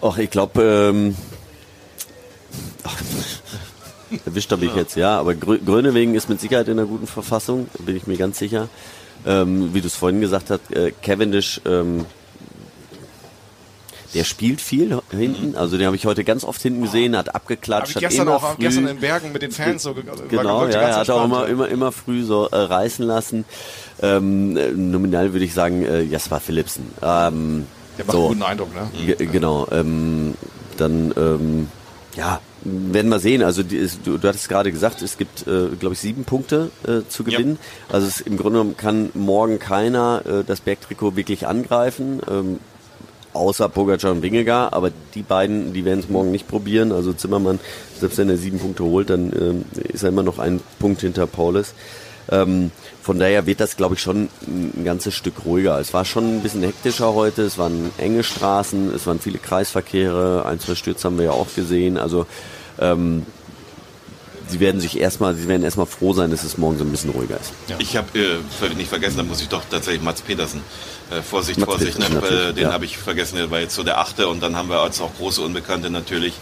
Ach, 0.02 0.18
ich 0.18 0.30
glaube, 0.30 0.62
ähm, 0.62 1.16
erwischt 4.26 4.52
habe 4.52 4.64
ich 4.64 4.74
jetzt, 4.74 4.96
ja, 4.96 5.18
aber 5.18 5.34
Grö 5.34 5.58
Grönewegen 5.58 6.14
ist 6.14 6.28
mit 6.28 6.40
Sicherheit 6.40 6.68
in 6.68 6.78
einer 6.78 6.86
guten 6.88 7.06
Verfassung, 7.06 7.68
bin 7.78 7.96
ich 7.96 8.06
mir 8.06 8.16
ganz 8.16 8.38
sicher. 8.38 8.68
Ähm, 9.24 9.74
wie 9.74 9.80
du 9.80 9.86
es 9.86 9.96
vorhin 9.96 10.20
gesagt 10.20 10.50
hast, 10.50 10.70
äh, 10.70 10.92
Cavendish, 11.02 11.60
ähm, 11.64 12.06
der 14.14 14.24
spielt 14.24 14.60
viel 14.60 15.00
hinten, 15.10 15.56
also 15.56 15.76
den 15.76 15.86
habe 15.86 15.96
ich 15.96 16.06
heute 16.06 16.24
ganz 16.24 16.44
oft 16.44 16.62
hinten 16.62 16.82
gesehen, 16.82 17.16
hat 17.16 17.34
abgeklatscht, 17.34 17.96
hat 17.96 18.02
gestern 18.02 18.28
immer 18.28 18.36
auch 18.36 18.54
früh, 18.54 18.62
gestern 18.62 18.86
in 18.86 18.98
Bergen 18.98 19.32
mit 19.32 19.42
den 19.42 19.50
Fans 19.50 19.82
so 19.82 19.94
Genau, 20.28 20.66
ja, 20.66 20.80
er 20.80 20.96
hat 20.96 21.10
auch 21.10 21.24
immer, 21.24 21.42
ja. 21.42 21.48
immer, 21.48 21.68
immer 21.68 21.92
früh 21.92 22.22
so 22.22 22.46
äh, 22.46 22.56
reißen 22.56 23.04
lassen. 23.04 23.44
Ähm, 24.00 24.56
äh, 24.56 24.70
nominal 24.70 25.32
würde 25.32 25.44
ich 25.44 25.54
sagen, 25.54 25.84
äh, 25.84 26.02
Jasper 26.02 26.40
Philipsen. 26.40 26.84
Ähm, 27.02 27.66
Der 27.98 28.04
macht 28.06 28.12
so. 28.16 28.18
einen 28.20 28.28
guten 28.28 28.42
Eindruck, 28.42 28.74
ne? 28.74 28.88
Ge- 29.06 29.26
Genau. 29.26 29.66
Ähm, 29.70 30.34
dann, 30.76 31.12
ähm, 31.16 31.68
ja, 32.16 32.40
werden 32.64 33.10
wir 33.10 33.18
sehen. 33.20 33.42
Also 33.42 33.62
die, 33.62 33.76
ist- 33.76 34.00
du, 34.04 34.18
du 34.18 34.28
hattest 34.28 34.48
gerade 34.48 34.72
gesagt, 34.72 35.00
es 35.02 35.16
gibt, 35.18 35.46
äh, 35.46 35.68
glaube 35.78 35.94
ich, 35.94 36.00
sieben 36.00 36.24
Punkte 36.24 36.70
äh, 36.86 37.08
zu 37.08 37.24
gewinnen. 37.24 37.58
Also 37.90 38.06
es, 38.06 38.20
im 38.20 38.36
Grunde 38.36 38.58
genommen 38.58 38.76
kann 38.76 39.10
morgen 39.14 39.58
keiner 39.58 40.22
äh, 40.26 40.44
das 40.44 40.60
Bergtrikot 40.60 41.16
wirklich 41.16 41.46
angreifen. 41.46 42.20
Ähm, 42.30 42.58
außer 43.32 43.68
Pogacar 43.68 44.12
und 44.12 44.22
Wingegar, 44.22 44.72
aber 44.72 44.90
die 45.14 45.20
beiden, 45.22 45.74
die 45.74 45.84
werden 45.84 46.00
es 46.00 46.08
morgen 46.08 46.30
nicht 46.32 46.48
probieren. 46.48 46.90
Also 46.90 47.12
Zimmermann, 47.12 47.60
selbst 48.00 48.16
wenn 48.16 48.30
er 48.30 48.38
sieben 48.38 48.58
Punkte 48.58 48.82
holt, 48.84 49.10
dann 49.10 49.30
ähm, 49.38 49.64
ist 49.92 50.02
er 50.02 50.08
immer 50.08 50.22
noch 50.22 50.38
ein 50.38 50.60
Punkt 50.78 51.02
hinter 51.02 51.26
Paulus. 51.26 51.74
Ähm, 52.30 52.70
von 53.02 53.18
daher 53.18 53.46
wird 53.46 53.60
das, 53.60 53.76
glaube 53.76 53.94
ich, 53.94 54.00
schon 54.00 54.28
ein 54.46 54.84
ganzes 54.84 55.14
Stück 55.14 55.44
ruhiger. 55.44 55.78
Es 55.78 55.94
war 55.94 56.04
schon 56.04 56.38
ein 56.38 56.42
bisschen 56.42 56.62
hektischer 56.62 57.14
heute, 57.14 57.42
es 57.42 57.56
waren 57.56 57.90
enge 57.98 58.24
Straßen, 58.24 58.92
es 58.94 59.06
waren 59.06 59.20
viele 59.20 59.38
Kreisverkehre, 59.38 60.44
ein, 60.46 60.58
zwei 60.58 60.74
Stürze 60.74 61.04
haben 61.04 61.18
wir 61.18 61.26
ja 61.26 61.30
auch 61.30 61.46
gesehen. 61.54 61.98
Also 61.98 62.26
ähm, 62.80 63.24
sie 64.48 64.60
werden 64.60 64.80
sich 64.80 64.98
erstmal, 64.98 65.34
sie 65.34 65.48
werden 65.48 65.62
erstmal 65.62 65.86
froh 65.86 66.12
sein, 66.12 66.30
dass 66.30 66.42
es 66.42 66.58
morgen 66.58 66.78
so 66.78 66.84
ein 66.84 66.90
bisschen 66.90 67.10
ruhiger 67.10 67.36
ist. 67.36 67.52
Ich 67.78 67.96
habe 67.96 68.06
äh, 68.18 68.74
nicht 68.74 68.88
vergessen, 68.88 69.18
da 69.18 69.22
muss 69.22 69.40
ich 69.40 69.48
doch 69.48 69.62
tatsächlich 69.70 70.02
Mats 70.02 70.22
Petersen. 70.22 70.60
Äh, 71.10 71.22
Vorsicht, 71.22 71.58
Mats 71.58 71.70
Vorsicht, 71.70 71.98
Petersen, 71.98 72.20
ne? 72.20 72.48
Äh, 72.48 72.52
den 72.54 72.64
ja. 72.64 72.72
habe 72.72 72.84
ich 72.84 72.98
vergessen, 72.98 73.36
der 73.36 73.50
war 73.50 73.60
jetzt 73.60 73.74
so 73.74 73.82
der 73.82 73.98
achte 73.98 74.28
und 74.28 74.42
dann 74.42 74.56
haben 74.56 74.68
wir 74.68 74.80
als 74.80 75.00
auch 75.00 75.14
große 75.16 75.40
Unbekannte 75.40 75.90
natürlich 75.90 76.34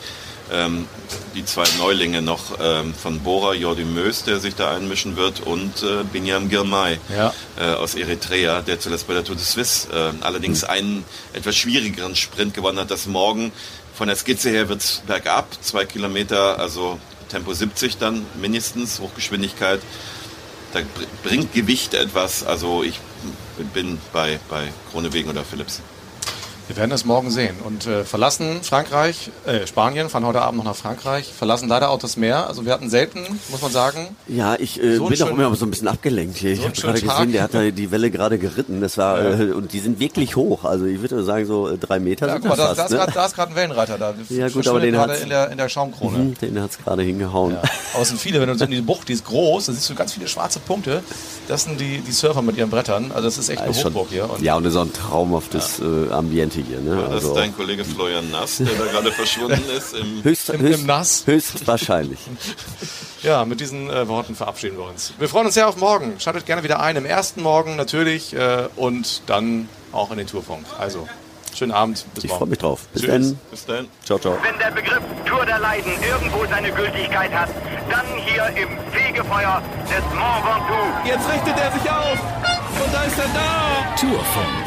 ähm, 0.52 0.86
die 1.34 1.44
zwei 1.44 1.64
Neulinge 1.78 2.22
noch 2.22 2.58
ähm, 2.60 2.94
von 2.94 3.20
Bora, 3.20 3.54
Jordi 3.54 3.84
Mös, 3.84 4.24
der 4.24 4.40
sich 4.40 4.54
da 4.54 4.74
einmischen 4.74 5.16
wird 5.16 5.40
und 5.40 5.82
äh, 5.82 6.04
Binyam 6.12 6.48
Girmay 6.48 6.98
Ja. 7.14 7.32
äh, 7.58 7.64
aus 7.74 7.94
Eritrea, 7.94 8.62
der 8.62 8.78
zuletzt 8.80 9.06
bei 9.06 9.14
der 9.14 9.24
Tour 9.24 9.36
de 9.36 9.44
Suisse 9.44 9.88
äh, 9.92 10.12
allerdings 10.24 10.62
Mhm. 10.62 10.68
einen 10.68 11.04
etwas 11.32 11.56
schwierigeren 11.56 12.14
Sprint 12.16 12.54
gewonnen 12.54 12.78
hat. 12.78 12.90
Das 12.90 13.06
morgen 13.06 13.52
von 13.96 14.08
der 14.08 14.16
Skizze 14.16 14.50
her 14.50 14.68
wird's 14.68 15.02
bergab, 15.06 15.48
zwei 15.62 15.84
Kilometer, 15.84 16.58
also 16.58 16.98
Tempo 17.30 17.54
70 17.54 17.96
dann 17.98 18.26
mindestens, 18.40 19.00
Hochgeschwindigkeit. 19.00 19.80
Da 20.72 20.80
br- 20.80 21.06
bringt 21.28 21.52
Gewicht 21.52 21.94
etwas. 21.94 22.44
Also 22.44 22.82
ich 22.82 22.98
bin 23.72 23.98
bei, 24.12 24.38
bei 24.50 24.72
Kronewegen 24.90 25.30
oder 25.30 25.44
Philips. 25.44 25.80
Wir 26.66 26.76
werden 26.78 26.92
es 26.92 27.04
morgen 27.04 27.30
sehen. 27.30 27.54
Und 27.62 27.86
äh, 27.86 28.04
verlassen 28.04 28.62
Frankreich, 28.62 29.30
äh, 29.44 29.66
Spanien, 29.66 30.08
fahren 30.08 30.24
heute 30.24 30.40
Abend 30.40 30.56
noch 30.58 30.64
nach 30.64 30.74
Frankreich, 30.76 31.30
verlassen 31.30 31.68
leider 31.68 31.90
auch 31.90 31.98
das 31.98 32.16
Meer. 32.16 32.46
Also 32.48 32.64
wir 32.64 32.72
hatten 32.72 32.88
selten, 32.88 33.20
muss 33.50 33.60
man 33.60 33.70
sagen. 33.70 34.16
Ja, 34.28 34.56
ich 34.58 34.82
äh, 34.82 34.96
So 34.96 35.06
bin 35.08 35.22
auch 35.22 35.28
immer 35.28 35.54
so 35.56 35.66
ein 35.66 35.70
bisschen 35.70 35.88
abgelenkt 35.88 36.38
hier. 36.38 36.52
Ich 36.52 36.60
so 36.60 36.64
einen 36.64 36.74
habe 36.74 37.00
gerade 37.00 37.00
gesehen, 37.18 37.32
der 37.32 37.42
hat 37.42 37.52
da 37.52 37.70
die 37.70 37.90
Welle 37.90 38.10
gerade 38.10 38.38
geritten. 38.38 38.80
Das 38.80 38.96
war 38.96 39.38
äh, 39.38 39.52
und 39.52 39.74
die 39.74 39.80
sind 39.80 40.00
wirklich 40.00 40.36
hoch. 40.36 40.64
Also 40.64 40.86
ich 40.86 41.02
würde 41.02 41.22
sagen 41.22 41.44
so 41.44 41.68
äh, 41.68 41.76
drei 41.76 41.98
Meter 42.00 42.28
Ja, 42.28 42.32
sind 42.34 42.42
guck 42.48 42.50
mal, 42.52 42.56
da, 42.56 42.68
das 42.68 42.76
da, 42.78 42.82
fast. 42.84 42.92
ist 42.94 42.98
ne? 42.98 43.04
grad, 43.04 43.16
da 43.16 43.26
ist 43.26 43.34
gerade 43.34 43.50
ein 43.52 43.56
Wellenreiter 43.56 43.98
da. 43.98 44.14
Ja, 44.30 44.48
gut, 44.48 44.66
aber 44.66 44.80
den 44.80 44.98
hat's- 44.98 45.20
in 45.22 45.28
der, 45.28 45.50
in 45.50 45.58
der 45.58 45.68
Schaumkrone. 45.68 46.16
Mhm, 46.16 46.34
Den 46.40 46.62
hat's 46.62 46.78
gerade 46.78 47.02
hingehauen. 47.02 47.52
Ja. 47.52 47.62
Aber 47.92 48.02
es 48.02 48.08
sind 48.08 48.18
viele, 48.18 48.40
wenn 48.40 48.48
du 48.48 48.56
so 48.56 48.64
in 48.64 48.70
die 48.70 48.80
Bucht, 48.80 49.08
die 49.10 49.12
ist 49.12 49.26
groß, 49.26 49.66
da 49.66 49.72
siehst 49.74 49.90
du 49.90 49.94
ganz 49.94 50.14
viele 50.14 50.28
schwarze 50.28 50.60
Punkte. 50.60 51.02
Das 51.46 51.64
sind 51.64 51.78
die, 51.78 51.98
die 51.98 52.12
Surfer 52.12 52.40
mit 52.40 52.56
ihren 52.56 52.70
Brettern. 52.70 53.12
Also 53.12 53.24
das 53.28 53.36
ist 53.36 53.50
echt 53.50 53.60
eine 53.60 53.70
Ist 53.72 53.82
schon- 53.82 53.92
Hochburg 53.92 54.08
hier. 54.08 54.30
Und 54.30 54.40
ja, 54.42 54.56
und 54.56 54.64
das 54.64 54.72
ist 54.72 54.78
auch 54.78 54.84
ein 54.86 54.92
traumhaftes 54.94 55.80
äh, 55.80 56.10
Ambiente 56.10 56.53
hier. 56.62 56.80
Ne? 56.80 56.96
Das 56.96 57.10
Also 57.10 57.28
ist 57.30 57.34
dein 57.36 57.54
Kollege 57.56 57.84
Florian 57.84 58.30
Nass, 58.30 58.58
der 58.58 58.66
da 58.66 58.84
gerade 58.90 59.12
verschwunden 59.12 59.62
ist. 59.76 59.94
Im 59.94 60.20
höchst, 60.24 60.48
im- 60.50 60.60
höchst, 60.60 60.80
im 60.80 60.86
Nass. 60.86 61.22
höchstwahrscheinlich. 61.26 62.18
Ja, 63.22 63.46
mit 63.46 63.58
diesen 63.58 63.88
äh, 63.88 64.06
Worten 64.06 64.34
verabschieden 64.34 64.76
wir 64.76 64.84
uns. 64.84 65.14
Wir 65.18 65.30
freuen 65.30 65.46
uns 65.46 65.54
sehr 65.54 65.66
auf 65.66 65.78
morgen. 65.78 66.20
Schaltet 66.20 66.44
gerne 66.44 66.62
wieder 66.62 66.80
ein. 66.80 66.94
Im 66.96 67.06
ersten 67.06 67.40
Morgen 67.42 67.74
natürlich 67.74 68.34
äh, 68.36 68.68
und 68.76 69.22
dann 69.24 69.66
auch 69.92 70.10
in 70.10 70.18
den 70.18 70.26
Tourfunk. 70.26 70.66
Also, 70.78 71.08
schönen 71.56 71.72
Abend. 71.72 72.04
Bis 72.14 72.24
Ich 72.24 72.28
morgen. 72.28 72.40
freue 72.40 72.48
mich 72.50 72.58
drauf. 72.58 72.80
Bis 72.92 73.06
dann. 73.06 73.38
Bis 73.50 73.64
dann. 73.64 73.88
Ciao, 74.04 74.18
ciao. 74.18 74.36
Wenn 74.42 74.58
der 74.58 74.70
Begriff 74.72 75.00
Tour 75.24 75.46
der 75.46 75.58
Leiden 75.58 75.90
irgendwo 76.06 76.44
seine 76.50 76.70
Gültigkeit 76.70 77.32
hat, 77.32 77.48
dann 77.90 78.04
hier 78.26 78.44
im 78.62 78.68
Fegefeuer 78.92 79.62
des 79.88 80.04
Mont 80.14 80.44
Ventoux. 80.44 81.08
Jetzt 81.08 81.26
richtet 81.26 81.56
er 81.58 81.72
sich 81.72 81.90
auf. 81.90 82.18
Und 82.84 82.92
da 82.92 83.04
ist 83.04 83.18
er 83.18 83.28
da. 83.32 83.96
Tourfunk, 83.98 84.66